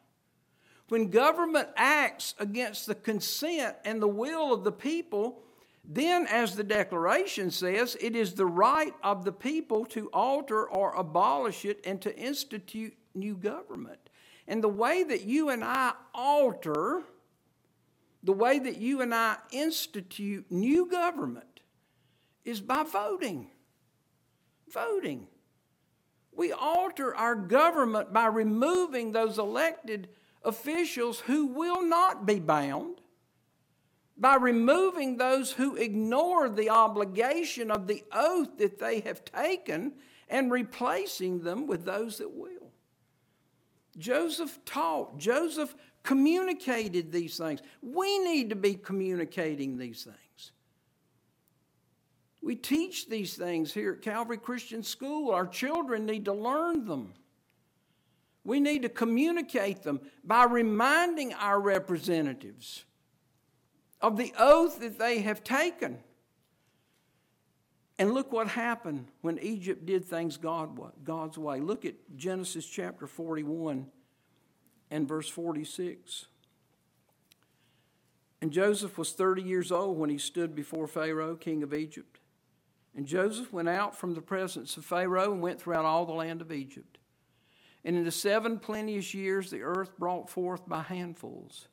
when 0.90 1.11
government 1.11 1.68
acts 1.75 2.37
against 2.38 2.87
the 2.87 2.94
consent 2.94 3.75
and 3.85 4.01
the 4.01 4.07
will 4.07 4.55
of 4.55 4.62
the 4.62 4.70
people, 4.70 5.42
then, 5.85 6.29
as 6.29 6.55
the 6.55 6.62
Declaration 6.62 7.51
says, 7.51 7.96
it 8.01 8.14
is 8.14 8.35
the 8.35 8.46
right 8.46 8.94
of 9.03 9.25
the 9.25 9.33
people 9.33 9.85
to 9.87 10.09
alter 10.12 10.68
or 10.68 10.94
abolish 10.94 11.64
it 11.64 11.81
and 11.85 12.01
to 12.03 12.16
institute 12.16 12.94
new 13.12 13.35
government. 13.35 13.99
And 14.46 14.62
the 14.62 14.68
way 14.68 15.03
that 15.03 15.22
you 15.22 15.49
and 15.49 15.64
I 15.64 15.94
alter, 16.14 17.03
the 18.22 18.33
way 18.33 18.61
that 18.61 18.77
you 18.77 19.01
and 19.01 19.12
I 19.12 19.38
institute 19.51 20.46
new 20.49 20.87
government 20.88 21.59
is 22.44 22.61
by 22.61 22.85
voting. 22.85 23.51
Voting. 24.73 25.27
We 26.33 26.53
alter 26.53 27.15
our 27.15 27.35
government 27.35 28.13
by 28.13 28.27
removing 28.27 29.13
those 29.13 29.39
elected 29.39 30.09
officials 30.43 31.21
who 31.21 31.47
will 31.47 31.83
not 31.83 32.27
be 32.27 32.39
bound 32.39 33.01
by 34.17 34.37
removing 34.37 35.17
those 35.17 35.53
who 35.53 35.77
ignore 35.77 36.49
the 36.49 36.71
obligation 36.71 37.71
of 37.71 37.87
the 37.87 38.03
oath 38.13 38.57
that 38.59 38.79
they 38.79 39.01
have 39.01 39.25
taken 39.25 39.93
and 40.29 40.51
replacing 40.51 41.41
them 41.43 41.67
with 41.67 41.85
those 41.85 42.19
that 42.19 42.33
will. 42.33 42.73
Joseph 43.99 44.59
taught, 44.65 45.19
Joseph 45.19 45.75
communicated 46.03 47.13
these 47.13 47.37
things. 47.37 47.61
We 47.83 48.19
need 48.21 48.51
to 48.51 48.57
be 48.57 48.75
communicating 48.75 49.77
these 49.77 50.05
things. 50.05 50.17
We 52.47 52.55
teach 52.55 53.09
these 53.09 53.35
things 53.35 53.75
here 53.75 53.95
at 53.95 54.03
Calvary 54.03 54.39
Christian 54.39 54.85
School. 54.85 55.33
Our 55.33 55.49
children 55.49 56.07
need 56.07 56.27
to 56.27 56.33
learn 56.33 56.87
them. 56.87 57.13
We 58.45 58.61
need 58.61 58.83
to 58.83 58.89
communicate 58.89 59.83
them 59.83 60.01
by 60.23 60.45
reminding 60.45 61.35
our 61.35 61.61
representatives 61.61 62.85
of 64.01 64.17
the 64.17 64.33
oath 64.39 64.79
that 64.79 64.97
they 64.97 65.23
have 65.23 65.43
taken. 65.43 65.99
And 67.99 68.15
look 68.15 68.31
what 68.31 68.47
happened 68.47 69.09
when 69.23 69.41
Egypt 69.41 69.85
did 69.85 70.05
things 70.05 70.37
God, 70.37 70.79
God's 71.03 71.37
way. 71.37 71.59
Look 71.59 71.85
at 71.85 71.95
Genesis 72.15 72.65
chapter 72.65 73.09
41 73.09 73.89
and 74.93 75.09
verse 75.09 75.29
46. 75.29 76.27
And 78.41 78.53
Joseph 78.53 78.97
was 78.97 79.15
30 79.15 79.43
years 79.43 79.73
old 79.73 79.99
when 79.99 80.11
he 80.11 80.19
stood 80.19 80.55
before 80.55 80.87
Pharaoh, 80.87 81.35
king 81.35 81.65
of 81.65 81.75
Egypt. 81.75 82.16
And 82.97 83.07
Joseph 83.07 83.53
went 83.53 83.69
out 83.69 83.95
from 83.95 84.15
the 84.15 84.23
presence 84.23 84.77
of 84.79 84.85
Pharaoh 84.85 85.33
and 85.33 85.43
went 85.43 85.61
throughout 85.61 85.85
all 85.85 86.07
the 86.07 86.13
land 86.13 86.41
of 86.41 86.51
Egypt. 86.51 86.99
And 87.85 87.95
in 87.95 88.05
the 88.05 88.11
seven 88.11 88.59
plenteous 88.59 89.13
years, 89.15 89.51
the 89.51 89.61
earth 89.61 89.97
brought 89.99 90.31
forth 90.31 90.67
by 90.67 90.83
handfuls. 90.83 91.69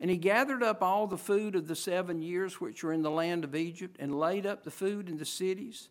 And 0.00 0.10
he 0.10 0.16
gathered 0.16 0.62
up 0.62 0.82
all 0.82 1.06
the 1.06 1.16
food 1.16 1.54
of 1.54 1.68
the 1.68 1.76
seven 1.76 2.20
years 2.20 2.60
which 2.60 2.82
were 2.82 2.92
in 2.92 3.02
the 3.02 3.10
land 3.10 3.44
of 3.44 3.54
Egypt, 3.54 3.96
and 4.00 4.18
laid 4.18 4.44
up 4.44 4.64
the 4.64 4.70
food 4.72 5.08
in 5.08 5.16
the 5.16 5.24
cities, 5.24 5.88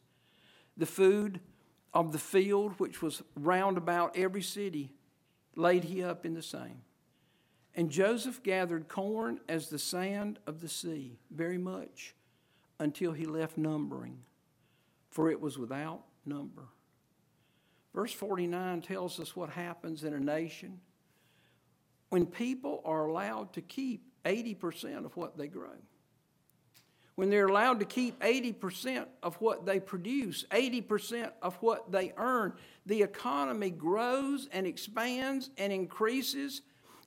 the 0.76 0.86
food 0.86 1.40
of 1.94 2.12
the 2.12 2.20
field 2.20 2.74
which 2.80 3.02
was 3.02 3.24
round 3.36 3.78
about 3.78 4.18
every 4.18 4.42
city, 4.42 4.92
laid 5.56 5.86
he 5.86 6.04
up 6.04 6.26
in 6.26 6.34
the 6.34 6.44
same. 6.44 6.82
And 7.76 7.90
Joseph 7.90 8.44
gathered 8.44 8.88
corn 8.88 9.40
as 9.48 9.70
the 9.70 9.80
sand 9.80 10.38
of 10.46 10.60
the 10.60 10.70
sea, 10.70 11.18
very 11.32 11.58
much, 11.58 12.14
until 12.78 13.14
he 13.14 13.26
left 13.26 13.58
numbering, 13.58 14.20
for 15.14 15.30
it 15.30 15.40
was 15.40 15.58
without 15.58 16.02
number. 16.26 16.64
Verse 17.94 18.12
49 18.12 18.82
tells 18.82 19.20
us 19.20 19.36
what 19.36 19.52
happens 19.52 20.04
in 20.04 20.14
a 20.14 20.20
nation 20.20 20.80
when 22.10 22.26
people 22.26 22.82
are 22.84 23.08
allowed 23.08 23.54
to 23.54 23.62
keep 23.62 24.04
80% 24.26 25.06
of 25.06 25.16
what 25.16 25.38
they 25.38 25.48
grow, 25.48 25.76
when 27.16 27.30
they're 27.30 27.48
allowed 27.48 27.80
to 27.80 27.86
keep 27.86 28.20
80% 28.20 29.06
of 29.22 29.36
what 29.36 29.66
they 29.66 29.80
produce, 29.80 30.46
80% 30.52 31.32
of 31.42 31.56
what 31.56 31.92
they 31.92 32.14
earn, 32.18 32.54
the 32.86 33.04
economy 33.04 33.70
grows 33.70 34.48
and 34.52 34.66
expands 34.66 35.52
and 35.58 35.72
increases, 35.72 36.62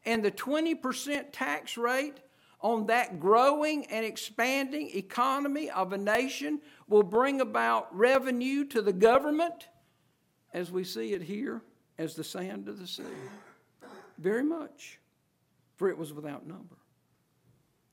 and 0.04 0.24
the 0.24 0.30
20% 0.30 1.26
tax 1.32 1.76
rate 1.76 2.20
on 2.66 2.86
that 2.86 3.20
growing 3.20 3.86
and 3.92 4.04
expanding 4.04 4.90
economy 4.92 5.70
of 5.70 5.92
a 5.92 5.98
nation 5.98 6.60
will 6.88 7.04
bring 7.04 7.40
about 7.40 7.96
revenue 7.96 8.64
to 8.64 8.82
the 8.82 8.92
government, 8.92 9.68
as 10.52 10.72
we 10.72 10.82
see 10.82 11.12
it 11.12 11.22
here, 11.22 11.62
as 11.96 12.16
the 12.16 12.24
sand 12.24 12.68
of 12.68 12.80
the 12.80 12.86
sea. 12.88 13.04
Very 14.18 14.42
much, 14.42 14.98
for 15.76 15.88
it 15.90 15.96
was 15.96 16.12
without 16.12 16.44
number. 16.44 16.74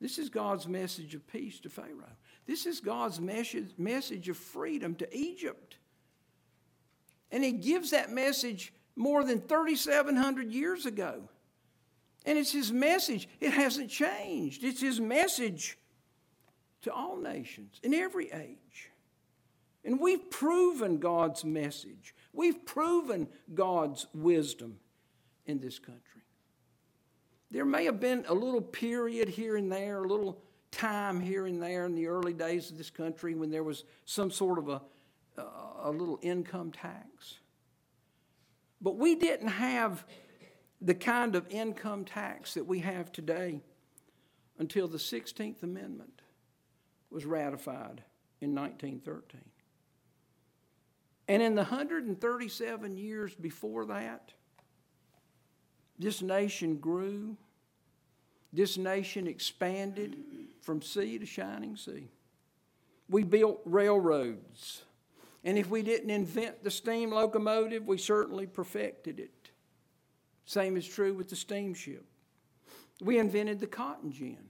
This 0.00 0.18
is 0.18 0.28
God's 0.28 0.66
message 0.66 1.14
of 1.14 1.24
peace 1.28 1.60
to 1.60 1.70
Pharaoh. 1.70 2.16
This 2.44 2.66
is 2.66 2.80
God's 2.80 3.20
message, 3.20 3.70
message 3.78 4.28
of 4.28 4.36
freedom 4.36 4.96
to 4.96 5.16
Egypt. 5.16 5.76
And 7.30 7.44
He 7.44 7.52
gives 7.52 7.92
that 7.92 8.10
message 8.10 8.72
more 8.96 9.22
than 9.22 9.40
3,700 9.40 10.50
years 10.50 10.84
ago. 10.84 11.28
And 12.24 12.38
it's 12.38 12.52
His 12.52 12.72
message. 12.72 13.28
It 13.40 13.52
hasn't 13.52 13.90
changed. 13.90 14.64
It's 14.64 14.80
His 14.80 15.00
message 15.00 15.78
to 16.82 16.92
all 16.92 17.16
nations 17.16 17.80
in 17.82 17.94
every 17.94 18.30
age. 18.30 18.90
And 19.84 20.00
we've 20.00 20.30
proven 20.30 20.98
God's 20.98 21.44
message. 21.44 22.14
We've 22.32 22.64
proven 22.64 23.28
God's 23.54 24.06
wisdom 24.14 24.78
in 25.46 25.60
this 25.60 25.78
country. 25.78 26.22
There 27.50 27.64
may 27.64 27.84
have 27.84 28.00
been 28.00 28.24
a 28.28 28.34
little 28.34 28.62
period 28.62 29.28
here 29.28 29.56
and 29.56 29.70
there, 29.70 30.02
a 30.02 30.08
little 30.08 30.42
time 30.70 31.20
here 31.20 31.46
and 31.46 31.62
there 31.62 31.84
in 31.84 31.94
the 31.94 32.06
early 32.06 32.32
days 32.32 32.70
of 32.70 32.78
this 32.78 32.90
country 32.90 33.34
when 33.34 33.50
there 33.50 33.62
was 33.62 33.84
some 34.06 34.30
sort 34.30 34.58
of 34.58 34.68
a, 34.68 34.82
a 35.82 35.90
little 35.90 36.18
income 36.22 36.72
tax. 36.72 37.38
But 38.80 38.96
we 38.96 39.14
didn't 39.14 39.48
have 39.48 40.04
the 40.80 40.94
kind 40.94 41.34
of 41.34 41.46
income 41.50 42.04
tax 42.04 42.54
that 42.54 42.66
we 42.66 42.80
have 42.80 43.12
today 43.12 43.60
until 44.58 44.88
the 44.88 44.98
16th 44.98 45.62
Amendment 45.62 46.22
was 47.10 47.24
ratified 47.24 48.02
in 48.40 48.54
1913. 48.54 49.40
And 51.26 51.42
in 51.42 51.54
the 51.54 51.62
137 51.62 52.98
years 52.98 53.34
before 53.34 53.86
that, 53.86 54.32
this 55.98 56.22
nation 56.22 56.76
grew. 56.76 57.36
This 58.52 58.76
nation 58.76 59.26
expanded 59.26 60.16
from 60.60 60.82
sea 60.82 61.18
to 61.18 61.26
shining 61.26 61.76
sea. 61.76 62.08
We 63.08 63.22
built 63.22 63.60
railroads. 63.64 64.82
And 65.44 65.58
if 65.58 65.68
we 65.68 65.82
didn't 65.82 66.10
invent 66.10 66.62
the 66.62 66.70
steam 66.70 67.10
locomotive, 67.10 67.86
we 67.86 67.98
certainly 67.98 68.46
perfected 68.46 69.20
it. 69.20 69.43
Same 70.44 70.76
is 70.76 70.86
true 70.86 71.14
with 71.14 71.28
the 71.28 71.36
steamship. 71.36 72.04
We 73.00 73.18
invented 73.18 73.60
the 73.60 73.66
cotton 73.66 74.12
gin. 74.12 74.48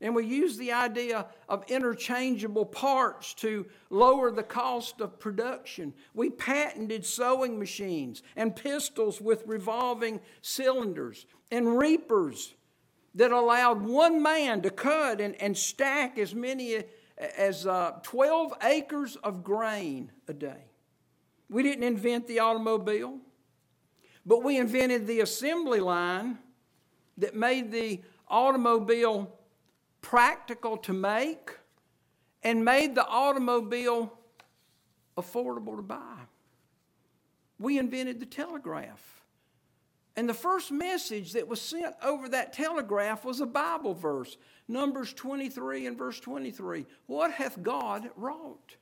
And 0.00 0.16
we 0.16 0.26
used 0.26 0.58
the 0.58 0.72
idea 0.72 1.26
of 1.48 1.64
interchangeable 1.68 2.66
parts 2.66 3.34
to 3.34 3.66
lower 3.88 4.32
the 4.32 4.42
cost 4.42 5.00
of 5.00 5.20
production. 5.20 5.94
We 6.12 6.28
patented 6.28 7.06
sewing 7.06 7.56
machines 7.56 8.24
and 8.34 8.54
pistols 8.54 9.20
with 9.20 9.44
revolving 9.46 10.20
cylinders 10.40 11.24
and 11.52 11.78
reapers 11.78 12.54
that 13.14 13.30
allowed 13.30 13.82
one 13.82 14.20
man 14.20 14.62
to 14.62 14.70
cut 14.70 15.20
and, 15.20 15.40
and 15.40 15.56
stack 15.56 16.18
as 16.18 16.34
many 16.34 16.82
as 17.16 17.66
uh, 17.66 17.92
12 18.02 18.54
acres 18.64 19.14
of 19.16 19.44
grain 19.44 20.10
a 20.26 20.32
day. 20.32 20.64
We 21.48 21.62
didn't 21.62 21.84
invent 21.84 22.26
the 22.26 22.40
automobile, 22.40 23.18
but 24.24 24.42
we 24.42 24.58
invented 24.58 25.06
the 25.06 25.20
assembly 25.20 25.80
line 25.80 26.38
that 27.18 27.34
made 27.34 27.70
the 27.72 28.00
automobile 28.28 29.30
practical 30.00 30.76
to 30.76 30.92
make, 30.92 31.56
and 32.42 32.64
made 32.64 32.94
the 32.94 33.06
automobile 33.06 34.12
affordable 35.16 35.76
to 35.76 35.82
buy. 35.82 36.18
We 37.58 37.78
invented 37.78 38.18
the 38.18 38.26
telegraph 38.26 39.22
And 40.16 40.28
the 40.28 40.34
first 40.34 40.70
message 40.70 41.32
that 41.32 41.48
was 41.48 41.60
sent 41.60 41.94
over 42.02 42.28
that 42.28 42.52
telegraph 42.52 43.24
was 43.24 43.40
a 43.40 43.46
Bible 43.46 43.94
verse 43.94 44.36
Numbers 44.68 45.12
23 45.14 45.86
and 45.86 45.96
verse 45.96 46.20
23. 46.20 46.86
What 47.06 47.32
hath 47.32 47.62
God 47.62 48.10
wrought? 48.16 48.76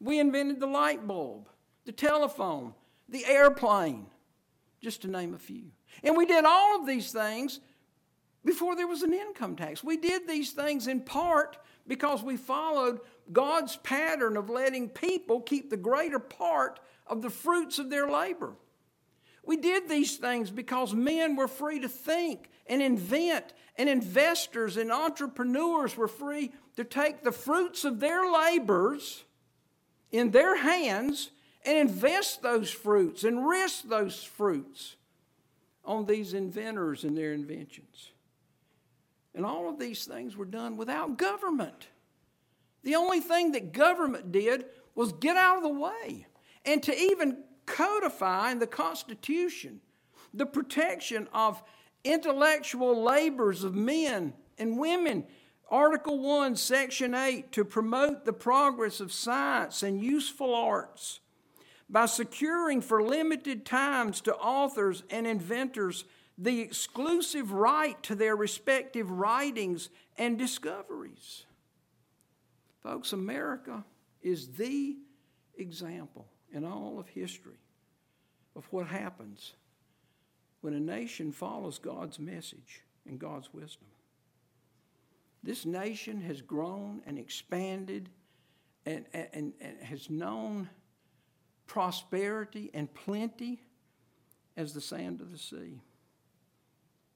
We 0.00 0.18
invented 0.18 0.60
the 0.60 0.66
light 0.66 1.06
bulb, 1.06 1.48
the 1.84 1.92
telephone, 1.92 2.74
the 3.08 3.24
airplane, 3.26 4.06
just 4.80 5.02
to 5.02 5.08
name 5.08 5.34
a 5.34 5.38
few. 5.38 5.70
And 6.02 6.16
we 6.16 6.26
did 6.26 6.44
all 6.44 6.80
of 6.80 6.86
these 6.86 7.12
things 7.12 7.60
before 8.44 8.74
there 8.74 8.86
was 8.86 9.02
an 9.02 9.12
income 9.12 9.56
tax. 9.56 9.84
We 9.84 9.96
did 9.96 10.26
these 10.26 10.52
things 10.52 10.86
in 10.86 11.02
part 11.02 11.58
because 11.86 12.22
we 12.22 12.36
followed 12.36 13.00
God's 13.32 13.76
pattern 13.76 14.36
of 14.36 14.48
letting 14.48 14.88
people 14.88 15.40
keep 15.40 15.70
the 15.70 15.76
greater 15.76 16.18
part 16.18 16.80
of 17.06 17.22
the 17.22 17.30
fruits 17.30 17.78
of 17.78 17.90
their 17.90 18.08
labor. 18.08 18.54
We 19.44 19.56
did 19.56 19.88
these 19.88 20.16
things 20.16 20.50
because 20.50 20.94
men 20.94 21.36
were 21.36 21.48
free 21.48 21.80
to 21.80 21.88
think 21.88 22.50
and 22.66 22.80
invent, 22.80 23.52
and 23.76 23.88
investors 23.88 24.76
and 24.76 24.92
entrepreneurs 24.92 25.96
were 25.96 26.08
free 26.08 26.52
to 26.76 26.84
take 26.84 27.22
the 27.22 27.32
fruits 27.32 27.84
of 27.84 27.98
their 27.98 28.30
labors 28.30 29.24
in 30.12 30.30
their 30.30 30.56
hands 30.56 31.30
and 31.64 31.76
invest 31.76 32.42
those 32.42 32.70
fruits 32.70 33.24
and 33.24 33.46
risk 33.46 33.84
those 33.88 34.22
fruits 34.22 34.96
on 35.84 36.06
these 36.06 36.34
inventors 36.34 37.04
and 37.04 37.16
their 37.16 37.32
inventions. 37.32 38.12
And 39.34 39.44
all 39.44 39.68
of 39.68 39.78
these 39.78 40.04
things 40.04 40.36
were 40.36 40.44
done 40.44 40.76
without 40.76 41.16
government. 41.16 41.88
The 42.82 42.96
only 42.96 43.20
thing 43.20 43.52
that 43.52 43.72
government 43.72 44.32
did 44.32 44.64
was 44.94 45.12
get 45.12 45.36
out 45.36 45.58
of 45.58 45.62
the 45.62 45.68
way. 45.68 46.26
And 46.64 46.82
to 46.82 46.96
even 46.96 47.44
codify 47.66 48.50
in 48.50 48.58
the 48.58 48.66
Constitution 48.66 49.80
the 50.34 50.46
protection 50.46 51.28
of 51.32 51.62
intellectual 52.04 53.02
labors 53.02 53.64
of 53.64 53.74
men 53.74 54.32
and 54.58 54.78
women. 54.78 55.24
Article 55.70 56.18
1, 56.18 56.56
Section 56.56 57.14
8, 57.14 57.52
to 57.52 57.64
promote 57.64 58.24
the 58.24 58.32
progress 58.32 59.00
of 59.00 59.12
science 59.12 59.82
and 59.82 60.02
useful 60.02 60.54
arts 60.54 61.20
by 61.90 62.06
securing 62.06 62.80
for 62.80 63.02
limited 63.02 63.66
times 63.66 64.20
to 64.22 64.34
authors 64.36 65.02
and 65.10 65.26
inventors 65.26 66.04
the 66.38 66.60
exclusive 66.60 67.52
right 67.52 68.00
to 68.04 68.14
their 68.14 68.36
respective 68.36 69.10
writings 69.10 69.90
and 70.16 70.38
discoveries. 70.38 71.44
Folks, 72.82 73.12
America 73.12 73.84
is 74.22 74.48
the 74.48 74.96
example 75.58 76.26
in 76.52 76.64
all 76.64 76.98
of 76.98 77.08
history 77.08 77.58
of 78.56 78.64
what 78.70 78.86
happens 78.86 79.54
when 80.60 80.74
a 80.74 80.80
nation 80.80 81.32
follows 81.32 81.78
God's 81.78 82.18
message 82.18 82.82
and 83.06 83.18
God's 83.18 83.52
wisdom. 83.52 83.88
This 85.42 85.66
nation 85.66 86.20
has 86.22 86.40
grown 86.40 87.02
and 87.06 87.18
expanded 87.18 88.10
and, 88.86 89.04
and, 89.12 89.52
and 89.60 89.78
has 89.82 90.08
known 90.08 90.68
prosperity 91.70 92.68
and 92.74 92.92
plenty 92.92 93.62
as 94.56 94.74
the 94.74 94.80
sand 94.80 95.20
of 95.20 95.30
the 95.30 95.38
sea. 95.38 95.80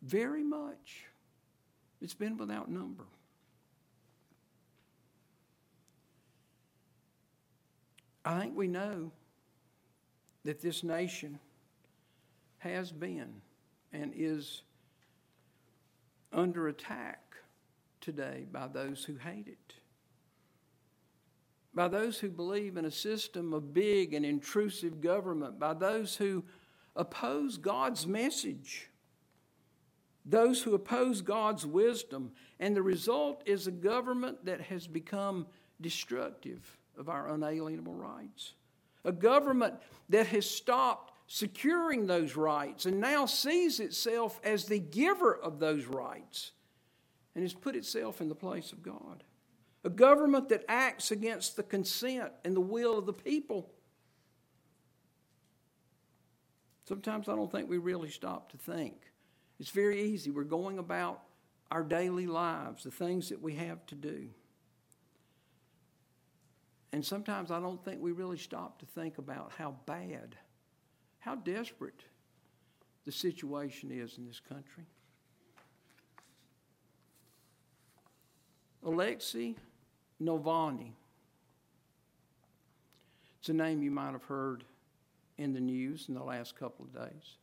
Very 0.00 0.44
much. 0.44 1.06
It's 2.00 2.14
been 2.14 2.36
without 2.36 2.70
number. 2.70 3.02
I 8.24 8.38
think 8.38 8.56
we 8.56 8.68
know 8.68 9.10
that 10.44 10.62
this 10.62 10.84
nation 10.84 11.40
has 12.58 12.92
been 12.92 13.40
and 13.92 14.12
is 14.14 14.62
under 16.32 16.68
attack 16.68 17.34
today 18.00 18.46
by 18.52 18.68
those 18.68 19.02
who 19.02 19.16
hate 19.16 19.48
it, 19.48 19.74
by 21.74 21.88
those 21.88 22.18
who 22.18 22.30
believe 22.30 22.76
in 22.76 22.84
a 22.84 22.90
system 22.90 23.52
of 23.52 23.74
big 23.74 24.14
and 24.14 24.24
intrusive 24.24 25.00
government, 25.00 25.58
by 25.58 25.74
those 25.74 26.16
who 26.16 26.44
oppose 26.94 27.56
God's 27.56 28.06
message, 28.06 28.90
those 30.24 30.62
who 30.62 30.74
oppose 30.74 31.20
God's 31.20 31.66
wisdom. 31.66 32.32
And 32.60 32.76
the 32.76 32.82
result 32.82 33.42
is 33.46 33.66
a 33.66 33.72
government 33.72 34.44
that 34.44 34.60
has 34.62 34.86
become 34.86 35.46
destructive 35.80 36.78
of 36.96 37.08
our 37.08 37.28
unalienable 37.28 37.94
rights. 37.94 38.54
A 39.04 39.12
government 39.12 39.74
that 40.08 40.28
has 40.28 40.48
stopped 40.48 41.12
securing 41.26 42.06
those 42.06 42.36
rights 42.36 42.86
and 42.86 43.00
now 43.00 43.26
sees 43.26 43.80
itself 43.80 44.40
as 44.44 44.66
the 44.66 44.78
giver 44.78 45.34
of 45.34 45.58
those 45.58 45.86
rights 45.86 46.52
and 47.34 47.42
has 47.42 47.54
put 47.54 47.74
itself 47.74 48.20
in 48.20 48.28
the 48.28 48.34
place 48.34 48.72
of 48.72 48.82
God. 48.82 49.24
A 49.84 49.90
government 49.90 50.48
that 50.48 50.64
acts 50.66 51.10
against 51.10 51.56
the 51.56 51.62
consent 51.62 52.32
and 52.44 52.56
the 52.56 52.60
will 52.60 52.98
of 52.98 53.04
the 53.04 53.12
people. 53.12 53.70
Sometimes 56.88 57.28
I 57.28 57.36
don't 57.36 57.52
think 57.52 57.68
we 57.68 57.78
really 57.78 58.10
stop 58.10 58.50
to 58.52 58.56
think. 58.56 58.94
It's 59.60 59.70
very 59.70 60.02
easy. 60.02 60.30
We're 60.30 60.44
going 60.44 60.78
about 60.78 61.22
our 61.70 61.82
daily 61.82 62.26
lives, 62.26 62.84
the 62.84 62.90
things 62.90 63.28
that 63.28 63.40
we 63.40 63.54
have 63.54 63.84
to 63.86 63.94
do. 63.94 64.28
And 66.92 67.04
sometimes 67.04 67.50
I 67.50 67.60
don't 67.60 67.84
think 67.84 68.00
we 68.00 68.12
really 68.12 68.38
stop 68.38 68.78
to 68.78 68.86
think 68.86 69.18
about 69.18 69.52
how 69.58 69.74
bad, 69.84 70.36
how 71.18 71.34
desperate 71.34 72.04
the 73.04 73.12
situation 73.12 73.90
is 73.90 74.16
in 74.16 74.26
this 74.26 74.40
country. 74.40 74.84
Alexei 78.84 79.56
Navalny. 80.22 80.92
It's 83.40 83.48
a 83.48 83.52
name 83.52 83.82
you 83.82 83.90
might 83.90 84.12
have 84.12 84.24
heard 84.24 84.64
in 85.36 85.52
the 85.52 85.60
news 85.60 86.06
in 86.08 86.14
the 86.14 86.22
last 86.22 86.56
couple 86.56 86.86
of 86.86 86.94
days. 86.94 87.36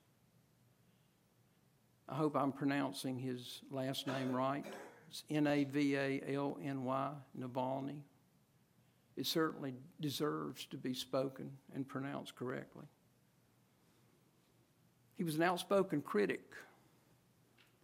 I 2.10 2.16
hope 2.16 2.36
I'm 2.36 2.52
pronouncing 2.52 3.20
his 3.20 3.62
last 3.70 4.08
name 4.08 4.32
right. 4.32 4.66
It's 5.10 5.24
N 5.30 5.48
A 5.48 5.64
V 5.64 5.96
A 5.96 6.22
L 6.34 6.58
N 6.64 6.84
Y, 6.84 7.12
Navalny 7.40 8.02
it 9.18 9.26
certainly 9.26 9.76
deserves 10.00 10.66
to 10.66 10.78
be 10.78 10.94
spoken 10.94 11.52
and 11.76 11.88
pronounced 11.88 12.36
correctly. 12.36 12.86
He 15.16 15.24
was 15.24 15.36
an 15.36 15.44
outspoken 15.44 16.02
critic, 16.02 16.42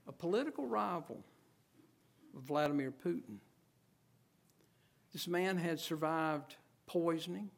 a 0.08 0.12
political 0.12 0.65
rival 0.65 1.23
of 2.36 2.43
Vladimir 2.43 2.91
Putin. 2.91 3.38
This 5.17 5.27
man 5.27 5.58
had 5.58 5.80
survived 5.80 6.58
poisoning, 6.86 7.49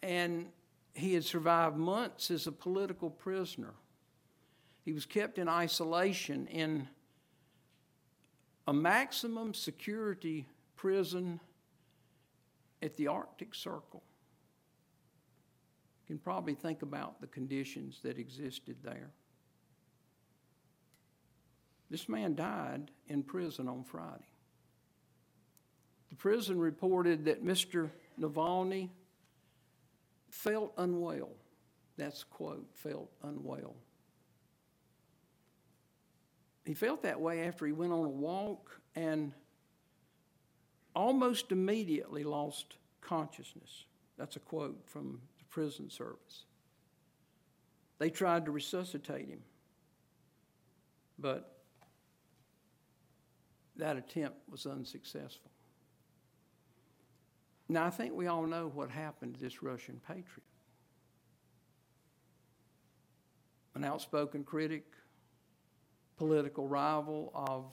and 0.00 0.46
he 0.94 1.14
had 1.14 1.24
survived 1.24 1.76
months 1.76 2.30
as 2.30 2.46
a 2.46 2.52
political 2.52 3.10
prisoner. 3.10 3.74
He 4.84 4.92
was 4.92 5.04
kept 5.06 5.38
in 5.38 5.48
isolation 5.48 6.46
in 6.46 6.86
a 8.68 8.72
maximum 8.72 9.54
security 9.54 10.46
prison 10.76 11.40
at 12.80 12.96
the 12.96 13.08
Arctic 13.08 13.52
Circle. 13.52 14.04
You 16.06 16.14
can 16.14 16.18
probably 16.18 16.54
think 16.54 16.82
about 16.82 17.20
the 17.20 17.26
conditions 17.26 17.98
that 18.04 18.20
existed 18.20 18.76
there. 18.84 19.10
This 21.90 22.08
man 22.08 22.36
died 22.36 22.92
in 23.08 23.24
prison 23.24 23.66
on 23.66 23.82
Friday. 23.82 24.28
The 26.10 26.16
prison 26.16 26.58
reported 26.58 27.24
that 27.26 27.44
Mr. 27.44 27.90
Navalny 28.18 28.90
felt 30.30 30.72
unwell. 30.76 31.30
That's 31.96 32.24
quote, 32.24 32.66
felt 32.74 33.10
unwell. 33.22 33.74
He 36.64 36.74
felt 36.74 37.02
that 37.02 37.20
way 37.20 37.46
after 37.46 37.66
he 37.66 37.72
went 37.72 37.92
on 37.92 38.04
a 38.04 38.10
walk 38.10 38.80
and 38.94 39.32
almost 40.94 41.50
immediately 41.50 42.24
lost 42.24 42.76
consciousness. 43.00 43.84
That's 44.18 44.36
a 44.36 44.40
quote 44.40 44.78
from 44.84 45.20
the 45.38 45.44
prison 45.46 45.88
service. 45.90 46.44
They 47.98 48.10
tried 48.10 48.44
to 48.44 48.50
resuscitate 48.50 49.28
him, 49.28 49.42
but 51.18 51.58
that 53.76 53.96
attempt 53.96 54.36
was 54.50 54.66
unsuccessful. 54.66 55.50
Now, 57.68 57.84
I 57.84 57.90
think 57.90 58.14
we 58.14 58.26
all 58.26 58.46
know 58.46 58.70
what 58.74 58.90
happened 58.90 59.34
to 59.34 59.40
this 59.40 59.62
Russian 59.62 60.00
patriot. 60.06 60.42
An 63.74 63.84
outspoken 63.84 64.42
critic, 64.42 64.86
political 66.16 66.66
rival 66.66 67.30
of 67.34 67.64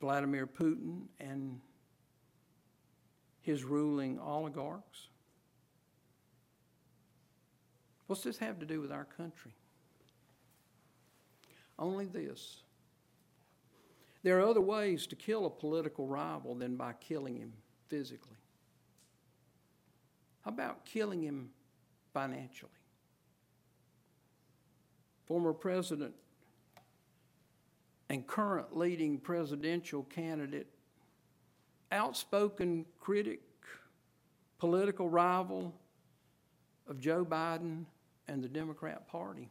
Vladimir 0.00 0.46
Putin 0.46 1.02
and 1.18 1.60
his 3.40 3.64
ruling 3.64 4.18
oligarchs. 4.20 5.08
What's 8.06 8.22
this 8.22 8.38
have 8.38 8.60
to 8.60 8.66
do 8.66 8.80
with 8.80 8.92
our 8.92 9.04
country? 9.04 9.54
Only 11.78 12.06
this. 12.06 12.62
There 14.22 14.38
are 14.38 14.48
other 14.48 14.60
ways 14.60 15.06
to 15.08 15.16
kill 15.16 15.46
a 15.46 15.50
political 15.50 16.06
rival 16.06 16.54
than 16.54 16.76
by 16.76 16.92
killing 16.92 17.36
him 17.36 17.52
physically. 17.92 18.38
How 20.46 20.50
about 20.50 20.86
killing 20.86 21.22
him 21.22 21.50
financially? 22.14 22.70
Former 25.26 25.52
President 25.52 26.14
and 28.08 28.26
current 28.26 28.74
leading 28.74 29.18
presidential 29.18 30.04
candidate, 30.04 30.68
outspoken 31.90 32.86
critic, 32.98 33.42
political 34.58 35.10
rival 35.10 35.74
of 36.88 36.98
Joe 36.98 37.26
Biden 37.26 37.84
and 38.26 38.42
the 38.42 38.48
Democrat 38.48 39.06
Party. 39.06 39.50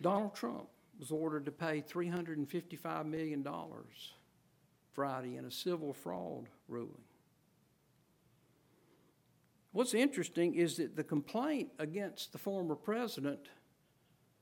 Donald 0.00 0.34
Trump 0.34 0.68
was 0.98 1.10
ordered 1.10 1.44
to 1.44 1.52
pay 1.52 1.82
$355 1.82 3.04
million 3.04 3.46
Friday 4.98 5.36
in 5.36 5.44
a 5.44 5.50
civil 5.52 5.92
fraud 5.92 6.48
ruling. 6.66 7.04
What's 9.70 9.94
interesting 9.94 10.56
is 10.56 10.78
that 10.78 10.96
the 10.96 11.04
complaint 11.04 11.68
against 11.78 12.32
the 12.32 12.38
former 12.38 12.74
president 12.74 13.46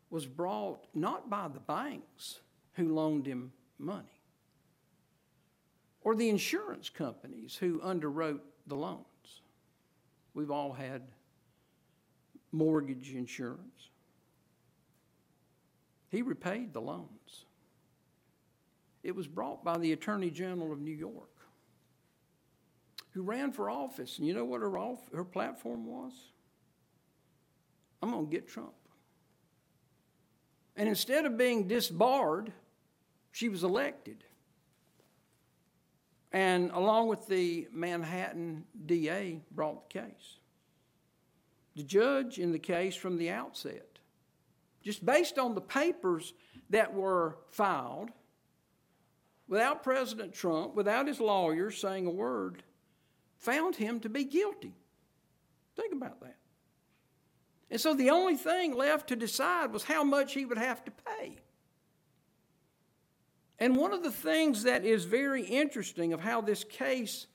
was 0.08 0.24
brought 0.24 0.86
not 0.94 1.28
by 1.28 1.48
the 1.48 1.60
banks 1.60 2.40
who 2.72 2.94
loaned 2.94 3.26
him 3.26 3.52
money 3.78 4.22
or 6.00 6.14
the 6.14 6.30
insurance 6.30 6.88
companies 6.88 7.54
who 7.56 7.78
underwrote 7.80 8.40
the 8.66 8.76
loans. 8.76 9.42
We've 10.32 10.50
all 10.50 10.72
had 10.72 11.02
mortgage 12.50 13.12
insurance. 13.12 13.90
He 16.08 16.22
repaid 16.22 16.72
the 16.72 16.80
loans. 16.80 17.45
It 19.06 19.14
was 19.14 19.28
brought 19.28 19.62
by 19.62 19.78
the 19.78 19.92
Attorney 19.92 20.30
General 20.30 20.72
of 20.72 20.80
New 20.80 20.90
York, 20.90 21.30
who 23.12 23.22
ran 23.22 23.52
for 23.52 23.70
office. 23.70 24.18
And 24.18 24.26
you 24.26 24.34
know 24.34 24.44
what 24.44 24.62
her, 24.62 24.76
off, 24.76 24.98
her 25.14 25.22
platform 25.22 25.86
was? 25.86 26.12
I'm 28.02 28.10
going 28.10 28.26
to 28.26 28.32
get 28.32 28.48
Trump. 28.48 28.74
And 30.74 30.88
instead 30.88 31.24
of 31.24 31.38
being 31.38 31.68
disbarred, 31.68 32.52
she 33.30 33.48
was 33.48 33.62
elected. 33.62 34.24
And 36.32 36.72
along 36.72 37.06
with 37.06 37.28
the 37.28 37.68
Manhattan 37.70 38.64
DA, 38.86 39.40
brought 39.52 39.88
the 39.88 40.00
case. 40.00 40.40
The 41.76 41.84
judge 41.84 42.40
in 42.40 42.50
the 42.50 42.58
case 42.58 42.96
from 42.96 43.18
the 43.18 43.30
outset, 43.30 44.00
just 44.82 45.06
based 45.06 45.38
on 45.38 45.54
the 45.54 45.60
papers 45.60 46.34
that 46.70 46.92
were 46.92 47.38
filed, 47.52 48.10
without 49.48 49.82
President 49.82 50.34
Trump, 50.34 50.74
without 50.74 51.06
his 51.06 51.20
lawyers 51.20 51.78
saying 51.78 52.06
a 52.06 52.10
word, 52.10 52.62
found 53.38 53.76
him 53.76 54.00
to 54.00 54.08
be 54.08 54.24
guilty. 54.24 54.74
Think 55.76 55.92
about 55.92 56.20
that. 56.20 56.36
And 57.70 57.80
so 57.80 57.94
the 57.94 58.10
only 58.10 58.36
thing 58.36 58.74
left 58.74 59.08
to 59.08 59.16
decide 59.16 59.72
was 59.72 59.84
how 59.84 60.04
much 60.04 60.34
he 60.34 60.44
would 60.44 60.58
have 60.58 60.84
to 60.84 60.90
pay. 60.90 61.38
And 63.58 63.76
one 63.76 63.92
of 63.92 64.02
the 64.02 64.12
things 64.12 64.64
that 64.64 64.84
is 64.84 65.04
very 65.04 65.42
interesting 65.42 66.12
of 66.12 66.20
how 66.20 66.40
this 66.40 66.62
case 66.62 67.26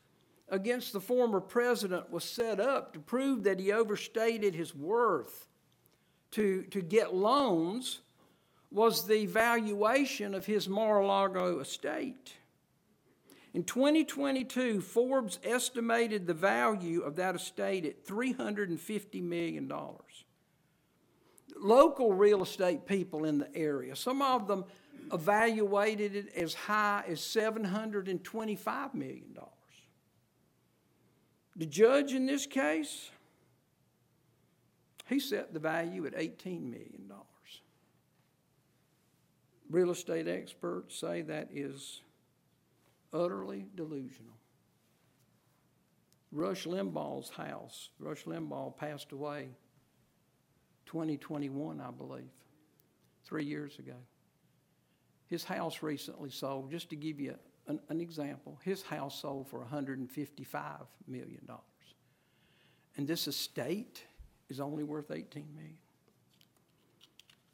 against 0.49 0.93
the 0.93 1.01
former 1.01 1.39
president 1.39 2.11
was 2.11 2.23
set 2.23 2.59
up 2.59 2.93
to 2.93 2.99
prove 2.99 3.43
that 3.43 3.59
he 3.59 3.71
overstated 3.71 4.53
his 4.53 4.75
worth 4.75 5.47
to, 6.31 6.63
to 6.63 6.81
get 6.81 7.13
loans 7.13 8.01
was 8.71 9.05
the 9.05 9.25
valuation 9.25 10.33
of 10.33 10.45
his 10.45 10.69
Mar 10.69 10.99
a 11.01 11.05
Lago 11.05 11.59
estate. 11.59 12.33
In 13.53 13.63
2022, 13.65 14.79
Forbes 14.79 15.37
estimated 15.43 16.25
the 16.25 16.33
value 16.33 17.01
of 17.01 17.17
that 17.17 17.35
estate 17.35 17.85
at 17.85 18.05
$350 18.05 19.21
million. 19.21 19.71
Local 21.57 22.13
real 22.13 22.41
estate 22.43 22.85
people 22.85 23.25
in 23.25 23.39
the 23.39 23.53
area, 23.55 23.95
some 23.95 24.21
of 24.21 24.47
them 24.47 24.63
evaluated 25.11 26.15
it 26.15 26.33
as 26.33 26.53
high 26.53 27.03
as 27.07 27.19
$725 27.19 28.93
million. 28.93 29.37
The 31.57 31.65
judge 31.65 32.13
in 32.13 32.25
this 32.25 32.45
case, 32.45 33.11
he 35.09 35.19
set 35.19 35.53
the 35.53 35.59
value 35.59 36.05
at 36.05 36.15
$18 36.15 36.61
million. 36.61 37.11
Real 39.71 39.91
estate 39.91 40.27
experts 40.27 40.99
say 40.99 41.21
that 41.21 41.47
is 41.53 42.01
utterly 43.13 43.67
delusional. 43.73 44.33
Rush 46.33 46.65
Limbaugh's 46.65 47.29
house, 47.29 47.89
Rush 47.97 48.25
Limbaugh 48.25 48.75
passed 48.75 49.13
away 49.13 49.47
2021, 50.87 51.79
I 51.79 51.89
believe, 51.91 52.23
three 53.23 53.45
years 53.45 53.79
ago. 53.79 53.95
His 55.27 55.45
house 55.45 55.81
recently 55.81 56.31
sold, 56.31 56.69
just 56.69 56.89
to 56.89 56.97
give 56.97 57.21
you 57.21 57.35
an, 57.67 57.79
an 57.87 58.01
example, 58.01 58.59
his 58.63 58.81
house 58.81 59.21
sold 59.21 59.47
for 59.47 59.65
$155 59.65 60.87
million. 61.07 61.47
And 62.97 63.07
this 63.07 63.27
estate 63.27 64.03
is 64.49 64.59
only 64.59 64.83
worth 64.83 65.07
$18 65.07 65.53
million. 65.55 65.77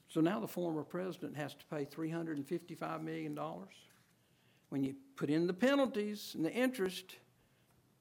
So 0.07 0.21
now 0.21 0.39
the 0.39 0.47
former 0.47 0.83
president 0.83 1.35
has 1.35 1.53
to 1.55 1.65
pay 1.65 1.85
$355 1.85 3.03
million 3.03 3.37
when 4.69 4.83
you 4.83 4.95
put 5.15 5.29
in 5.29 5.47
the 5.47 5.53
penalties 5.53 6.33
and 6.35 6.45
the 6.45 6.53
interest, 6.53 7.15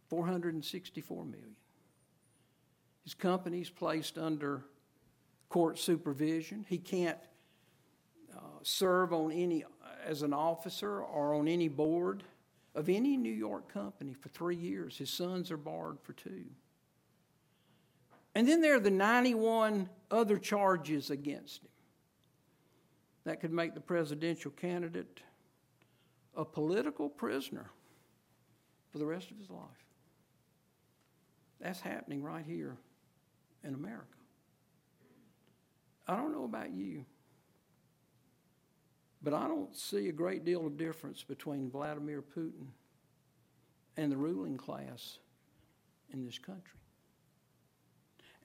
464 0.08 1.24
million. 1.24 1.56
His 3.04 3.14
company's 3.14 3.70
placed 3.70 4.18
under 4.18 4.64
court 5.48 5.78
supervision. 5.78 6.64
He 6.68 6.78
can't 6.78 7.18
uh, 8.36 8.40
serve 8.62 9.12
on 9.12 9.32
any 9.32 9.64
as 10.04 10.22
an 10.22 10.32
officer 10.32 11.00
or 11.00 11.34
on 11.34 11.48
any 11.48 11.68
board 11.68 12.22
of 12.74 12.88
any 12.88 13.16
New 13.16 13.32
York 13.32 13.72
company 13.72 14.14
for 14.14 14.28
three 14.28 14.56
years. 14.56 14.98
His 14.98 15.10
sons 15.10 15.50
are 15.50 15.56
barred 15.56 15.98
for 16.02 16.12
two. 16.12 16.44
And 18.34 18.46
then 18.46 18.60
there 18.60 18.76
are 18.76 18.80
the 18.80 18.90
91 18.90 19.88
other 20.10 20.36
charges 20.36 21.10
against 21.10 21.62
him 21.62 21.70
that 23.26 23.40
could 23.40 23.52
make 23.52 23.74
the 23.74 23.80
presidential 23.80 24.52
candidate 24.52 25.20
a 26.36 26.44
political 26.44 27.08
prisoner 27.08 27.70
for 28.92 28.98
the 28.98 29.04
rest 29.04 29.32
of 29.32 29.36
his 29.36 29.50
life. 29.50 29.60
That's 31.60 31.80
happening 31.80 32.22
right 32.22 32.44
here 32.46 32.76
in 33.64 33.74
America. 33.74 34.06
I 36.06 36.14
don't 36.14 36.32
know 36.32 36.44
about 36.44 36.70
you, 36.70 37.04
but 39.22 39.34
I 39.34 39.48
don't 39.48 39.76
see 39.76 40.08
a 40.08 40.12
great 40.12 40.44
deal 40.44 40.64
of 40.64 40.76
difference 40.76 41.24
between 41.24 41.68
Vladimir 41.68 42.22
Putin 42.22 42.68
and 43.96 44.12
the 44.12 44.16
ruling 44.16 44.56
class 44.56 45.18
in 46.12 46.24
this 46.24 46.38
country. 46.38 46.78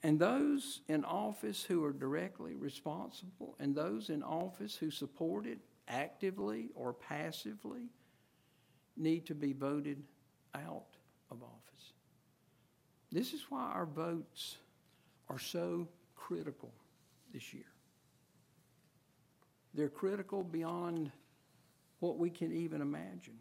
And 0.02 0.18
those 0.18 0.80
in 0.88 1.04
office 1.04 1.62
who 1.62 1.84
are 1.84 1.92
directly 1.92 2.56
responsible, 2.56 3.54
and 3.60 3.74
those 3.74 4.10
in 4.10 4.22
office 4.22 4.74
who 4.74 4.90
support 4.90 5.46
it 5.46 5.58
actively 5.86 6.70
or 6.74 6.92
passively 6.92 7.88
need 8.96 9.26
to 9.26 9.34
be 9.34 9.52
voted 9.52 10.02
out 10.54 10.96
of 11.30 11.42
office. 11.42 11.92
This 13.10 13.32
is 13.32 13.42
why 13.48 13.70
our 13.72 13.86
votes 13.86 14.56
are 15.28 15.38
so 15.38 15.88
critical 16.16 16.72
this 17.32 17.54
year. 17.54 17.64
They're 19.74 19.88
critical 19.88 20.42
beyond 20.42 21.10
what 22.00 22.18
we 22.18 22.28
can 22.28 22.52
even 22.52 22.80
imagine. 22.80 23.38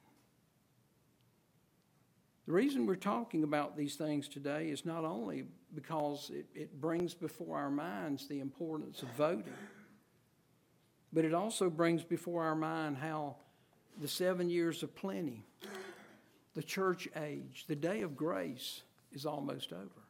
The 2.51 2.57
reason 2.57 2.85
we're 2.85 2.95
talking 2.95 3.45
about 3.45 3.77
these 3.77 3.95
things 3.95 4.27
today 4.27 4.71
is 4.71 4.85
not 4.85 5.05
only 5.05 5.45
because 5.73 6.29
it, 6.33 6.47
it 6.53 6.81
brings 6.81 7.13
before 7.13 7.57
our 7.57 7.71
minds 7.71 8.27
the 8.27 8.41
importance 8.41 9.03
of 9.03 9.07
voting 9.11 9.53
but 11.13 11.23
it 11.23 11.33
also 11.33 11.69
brings 11.69 12.03
before 12.03 12.43
our 12.43 12.55
mind 12.55 12.97
how 12.97 13.37
the 14.01 14.07
seven 14.09 14.49
years 14.49 14.83
of 14.83 14.93
plenty, 14.93 15.45
the 16.53 16.61
church 16.61 17.07
age, 17.15 17.63
the 17.69 17.75
day 17.75 18.01
of 18.01 18.17
grace 18.17 18.81
is 19.13 19.25
almost 19.25 19.71
over. 19.71 20.03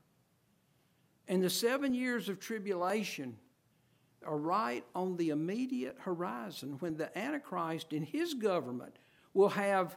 And 1.28 1.44
the 1.44 1.50
seven 1.50 1.94
years 1.94 2.28
of 2.28 2.40
tribulation 2.40 3.38
are 4.26 4.40
right 4.40 4.84
on 4.96 5.16
the 5.16 5.30
immediate 5.30 5.98
horizon 6.00 6.78
when 6.80 6.98
the 6.98 7.16
Antichrist 7.16 7.94
and 7.94 8.04
his 8.04 8.34
government 8.34 8.96
will 9.36 9.50
have 9.50 9.96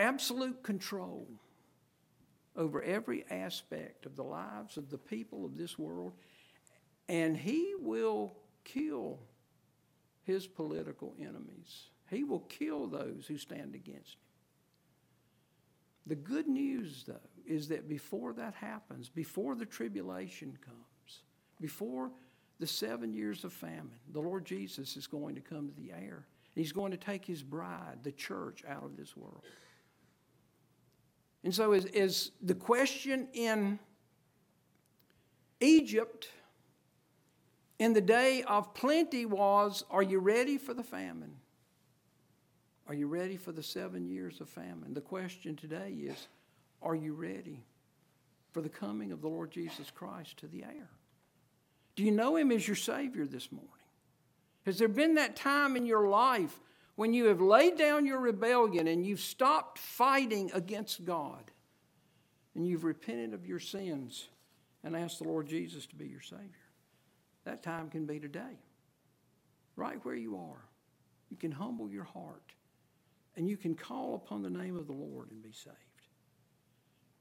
absolute 0.00 0.62
control 0.62 1.28
over 2.56 2.82
every 2.82 3.24
aspect 3.30 4.06
of 4.06 4.16
the 4.16 4.24
lives 4.24 4.76
of 4.76 4.90
the 4.90 4.98
people 4.98 5.44
of 5.44 5.56
this 5.56 5.78
world, 5.78 6.12
and 7.08 7.36
he 7.36 7.74
will 7.80 8.34
kill 8.64 9.20
his 10.24 10.46
political 10.46 11.14
enemies. 11.20 11.90
He 12.10 12.24
will 12.24 12.40
kill 12.40 12.86
those 12.86 13.26
who 13.28 13.38
stand 13.38 13.74
against 13.74 14.14
him. 14.14 14.30
The 16.06 16.16
good 16.16 16.48
news, 16.48 17.04
though, 17.06 17.20
is 17.46 17.68
that 17.68 17.88
before 17.88 18.32
that 18.32 18.54
happens, 18.54 19.08
before 19.08 19.54
the 19.54 19.66
tribulation 19.66 20.58
comes, 20.64 21.22
before 21.60 22.10
the 22.58 22.66
seven 22.66 23.12
years 23.12 23.44
of 23.44 23.52
famine, 23.52 23.92
the 24.12 24.20
Lord 24.20 24.44
Jesus 24.44 24.96
is 24.96 25.06
going 25.06 25.34
to 25.34 25.40
come 25.40 25.68
to 25.68 25.74
the 25.74 25.92
air. 25.92 26.26
He's 26.54 26.72
going 26.72 26.90
to 26.90 26.96
take 26.96 27.24
his 27.24 27.42
bride, 27.42 27.98
the 28.02 28.12
church, 28.12 28.64
out 28.68 28.84
of 28.84 28.96
this 28.96 29.16
world. 29.16 29.42
And 31.42 31.54
so, 31.54 31.72
is, 31.72 32.32
the 32.42 32.54
question 32.54 33.28
in 33.32 33.78
Egypt 35.60 36.28
in 37.78 37.94
the 37.94 38.00
day 38.00 38.42
of 38.42 38.74
plenty 38.74 39.24
was 39.24 39.84
Are 39.90 40.02
you 40.02 40.18
ready 40.18 40.58
for 40.58 40.74
the 40.74 40.82
famine? 40.82 41.34
Are 42.86 42.94
you 42.94 43.06
ready 43.06 43.36
for 43.36 43.52
the 43.52 43.62
seven 43.62 44.06
years 44.06 44.40
of 44.40 44.48
famine? 44.48 44.92
The 44.92 45.00
question 45.00 45.56
today 45.56 45.90
is 45.90 46.28
Are 46.82 46.94
you 46.94 47.14
ready 47.14 47.64
for 48.52 48.60
the 48.60 48.68
coming 48.68 49.12
of 49.12 49.22
the 49.22 49.28
Lord 49.28 49.50
Jesus 49.50 49.90
Christ 49.90 50.36
to 50.38 50.46
the 50.46 50.64
air? 50.64 50.90
Do 51.96 52.04
you 52.04 52.10
know 52.10 52.36
Him 52.36 52.52
as 52.52 52.66
your 52.66 52.76
Savior 52.76 53.26
this 53.26 53.50
morning? 53.50 53.70
Has 54.66 54.78
there 54.78 54.88
been 54.88 55.14
that 55.14 55.36
time 55.36 55.74
in 55.76 55.86
your 55.86 56.08
life 56.08 56.60
when 57.00 57.14
you 57.14 57.28
have 57.28 57.40
laid 57.40 57.78
down 57.78 58.04
your 58.04 58.18
rebellion 58.18 58.86
and 58.86 59.06
you've 59.06 59.20
stopped 59.20 59.78
fighting 59.78 60.50
against 60.52 61.02
God 61.02 61.50
and 62.54 62.66
you've 62.66 62.84
repented 62.84 63.32
of 63.32 63.46
your 63.46 63.58
sins 63.58 64.28
and 64.84 64.94
asked 64.94 65.18
the 65.18 65.24
Lord 65.24 65.46
Jesus 65.46 65.86
to 65.86 65.94
be 65.94 66.06
your 66.06 66.20
Savior? 66.20 66.68
That 67.46 67.62
time 67.62 67.88
can 67.88 68.04
be 68.04 68.20
today, 68.20 68.58
right 69.76 69.98
where 70.04 70.14
you 70.14 70.36
are. 70.36 70.62
You 71.30 71.38
can 71.38 71.50
humble 71.50 71.90
your 71.90 72.04
heart 72.04 72.52
and 73.34 73.48
you 73.48 73.56
can 73.56 73.74
call 73.74 74.14
upon 74.14 74.42
the 74.42 74.50
name 74.50 74.76
of 74.76 74.86
the 74.86 74.92
Lord 74.92 75.30
and 75.30 75.42
be 75.42 75.52
saved. 75.52 75.76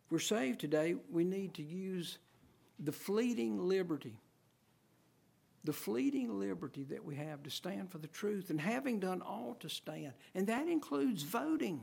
If 0.05 0.11
we're 0.11 0.19
saved 0.19 0.59
today, 0.59 0.95
we 1.09 1.23
need 1.23 1.53
to 1.53 1.63
use 1.63 2.17
the 2.80 2.91
fleeting 2.91 3.57
liberty 3.57 4.17
the 5.64 5.74
fleeting 5.74 6.39
liberty 6.39 6.84
that 6.86 7.03
we 7.03 7.16
have 7.16 7.43
to 7.43 7.49
stand 7.49 7.91
for 7.91 7.97
the 7.97 8.07
truth 8.07 8.49
and 8.49 8.62
having 8.62 8.99
done 8.99 9.22
all 9.22 9.57
to 9.60 9.70
stand. 9.70 10.14
And 10.34 10.47
that 10.47 10.68
includes 10.68 11.24
voting. 11.24 11.82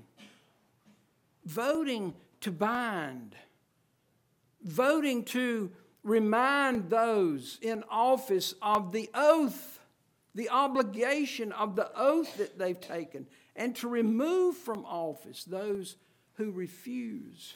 Voting 1.44 2.14
to 2.40 2.50
bind. 2.50 3.36
Voting 4.62 5.24
to 5.24 5.70
remind 6.02 6.88
those 6.88 7.58
in 7.60 7.84
office 7.90 8.54
of 8.62 8.92
the 8.92 9.10
oath, 9.14 9.80
the 10.34 10.48
obligation 10.48 11.52
of 11.52 11.76
the 11.76 11.90
oath 11.96 12.36
that 12.38 12.58
they've 12.58 12.80
taken, 12.80 13.26
and 13.54 13.74
to 13.76 13.88
remove 13.88 14.56
from 14.56 14.84
office 14.84 15.44
those 15.44 15.96
who 16.34 16.50
refuse 16.50 17.54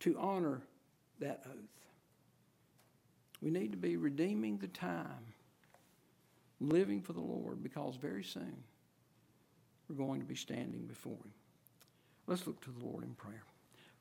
to 0.00 0.18
honor 0.18 0.62
that 1.18 1.42
oath. 1.46 1.81
We 3.42 3.50
need 3.50 3.72
to 3.72 3.78
be 3.78 3.96
redeeming 3.96 4.58
the 4.58 4.68
time, 4.68 5.34
living 6.60 7.02
for 7.02 7.12
the 7.12 7.20
Lord, 7.20 7.62
because 7.62 7.96
very 7.96 8.22
soon 8.22 8.56
we're 9.88 9.96
going 9.96 10.20
to 10.20 10.26
be 10.26 10.36
standing 10.36 10.86
before 10.86 11.12
Him. 11.12 11.32
Let's 12.28 12.46
look 12.46 12.60
to 12.62 12.70
the 12.70 12.84
Lord 12.84 13.02
in 13.02 13.14
prayer. 13.14 13.42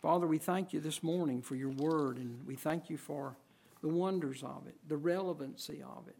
Father, 0.01 0.27
we 0.27 0.37
thank 0.37 0.73
you 0.73 0.79
this 0.79 1.01
morning 1.01 1.41
for 1.41 1.55
your 1.55 1.69
word, 1.69 2.17
and 2.17 2.45
we 2.45 2.55
thank 2.55 2.89
you 2.89 2.97
for 2.97 3.35
the 3.81 3.87
wonders 3.87 4.43
of 4.43 4.67
it, 4.67 4.75
the 4.87 4.97
relevancy 4.97 5.81
of 5.81 6.07
it, 6.07 6.15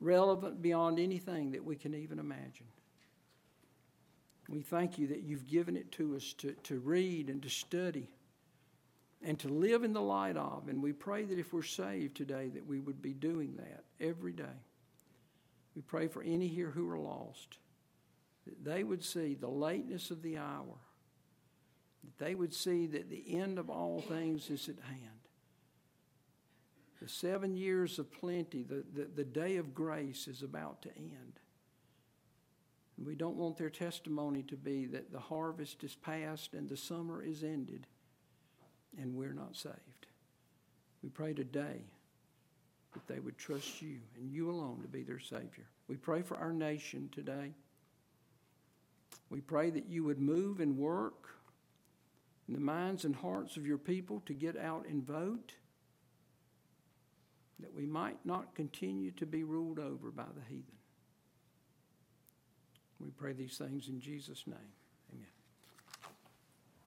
relevant 0.00 0.62
beyond 0.62 1.00
anything 1.00 1.50
that 1.50 1.64
we 1.64 1.74
can 1.74 1.94
even 1.94 2.20
imagine. 2.20 2.66
We 4.48 4.62
thank 4.62 4.96
you 4.96 5.08
that 5.08 5.24
you've 5.24 5.48
given 5.48 5.76
it 5.76 5.90
to 5.92 6.14
us 6.14 6.32
to, 6.34 6.52
to 6.52 6.78
read 6.78 7.28
and 7.28 7.42
to 7.42 7.48
study 7.50 8.08
and 9.22 9.38
to 9.40 9.48
live 9.48 9.82
in 9.82 9.92
the 9.92 10.00
light 10.00 10.36
of. 10.36 10.68
And 10.68 10.82
we 10.82 10.92
pray 10.92 11.24
that 11.24 11.38
if 11.38 11.52
we're 11.52 11.62
saved 11.62 12.16
today, 12.16 12.48
that 12.48 12.66
we 12.66 12.80
would 12.80 13.00
be 13.00 13.14
doing 13.14 13.56
that 13.56 13.84
every 14.00 14.32
day. 14.32 14.44
We 15.74 15.82
pray 15.82 16.08
for 16.08 16.22
any 16.22 16.48
here 16.48 16.70
who 16.70 16.88
are 16.90 16.98
lost, 16.98 17.58
that 18.46 18.64
they 18.64 18.84
would 18.84 19.04
see 19.04 19.34
the 19.34 19.48
lateness 19.48 20.10
of 20.10 20.22
the 20.22 20.38
hour, 20.38 20.78
that 22.04 22.24
they 22.24 22.34
would 22.34 22.54
see 22.54 22.86
that 22.86 23.10
the 23.10 23.38
end 23.38 23.58
of 23.58 23.68
all 23.68 24.00
things 24.00 24.48
is 24.50 24.68
at 24.68 24.78
hand. 24.80 25.00
The 27.02 27.08
seven 27.08 27.56
years 27.56 27.98
of 27.98 28.10
plenty, 28.10 28.62
the, 28.62 28.82
the, 28.94 29.04
the 29.14 29.24
day 29.24 29.56
of 29.56 29.74
grace 29.74 30.28
is 30.28 30.42
about 30.42 30.80
to 30.82 30.96
end. 30.96 31.40
And 32.96 33.06
we 33.06 33.14
don't 33.14 33.36
want 33.36 33.58
their 33.58 33.68
testimony 33.68 34.42
to 34.44 34.56
be 34.56 34.86
that 34.86 35.12
the 35.12 35.20
harvest 35.20 35.84
is 35.84 35.94
past 35.94 36.54
and 36.54 36.68
the 36.68 36.76
summer 36.76 37.22
is 37.22 37.44
ended 37.44 37.86
and 39.00 39.14
we're 39.14 39.32
not 39.32 39.56
saved. 39.56 40.06
We 41.02 41.08
pray 41.10 41.34
today 41.34 41.82
that 42.94 43.06
they 43.06 43.20
would 43.20 43.38
trust 43.38 43.82
you 43.82 43.98
and 44.16 44.30
you 44.30 44.50
alone 44.50 44.80
to 44.82 44.88
be 44.88 45.02
their 45.02 45.20
Savior. 45.20 45.66
We 45.88 45.96
pray 45.96 46.22
for 46.22 46.36
our 46.36 46.52
nation 46.52 47.08
today. 47.12 47.52
We 49.28 49.40
pray 49.40 49.70
that 49.70 49.88
you 49.88 50.04
would 50.04 50.20
move 50.20 50.60
and 50.60 50.76
work 50.76 51.28
in 52.48 52.54
the 52.54 52.60
minds 52.60 53.04
and 53.04 53.14
hearts 53.14 53.56
of 53.56 53.66
your 53.66 53.78
people 53.78 54.22
to 54.26 54.32
get 54.32 54.56
out 54.56 54.86
and 54.88 55.06
vote, 55.06 55.54
that 57.58 57.74
we 57.74 57.86
might 57.86 58.24
not 58.24 58.54
continue 58.54 59.10
to 59.12 59.26
be 59.26 59.42
ruled 59.42 59.78
over 59.78 60.10
by 60.10 60.26
the 60.34 60.44
heathen. 60.48 60.76
We 63.00 63.10
pray 63.10 63.32
these 63.32 63.58
things 63.58 63.88
in 63.88 64.00
Jesus' 64.00 64.44
name. 64.46 64.56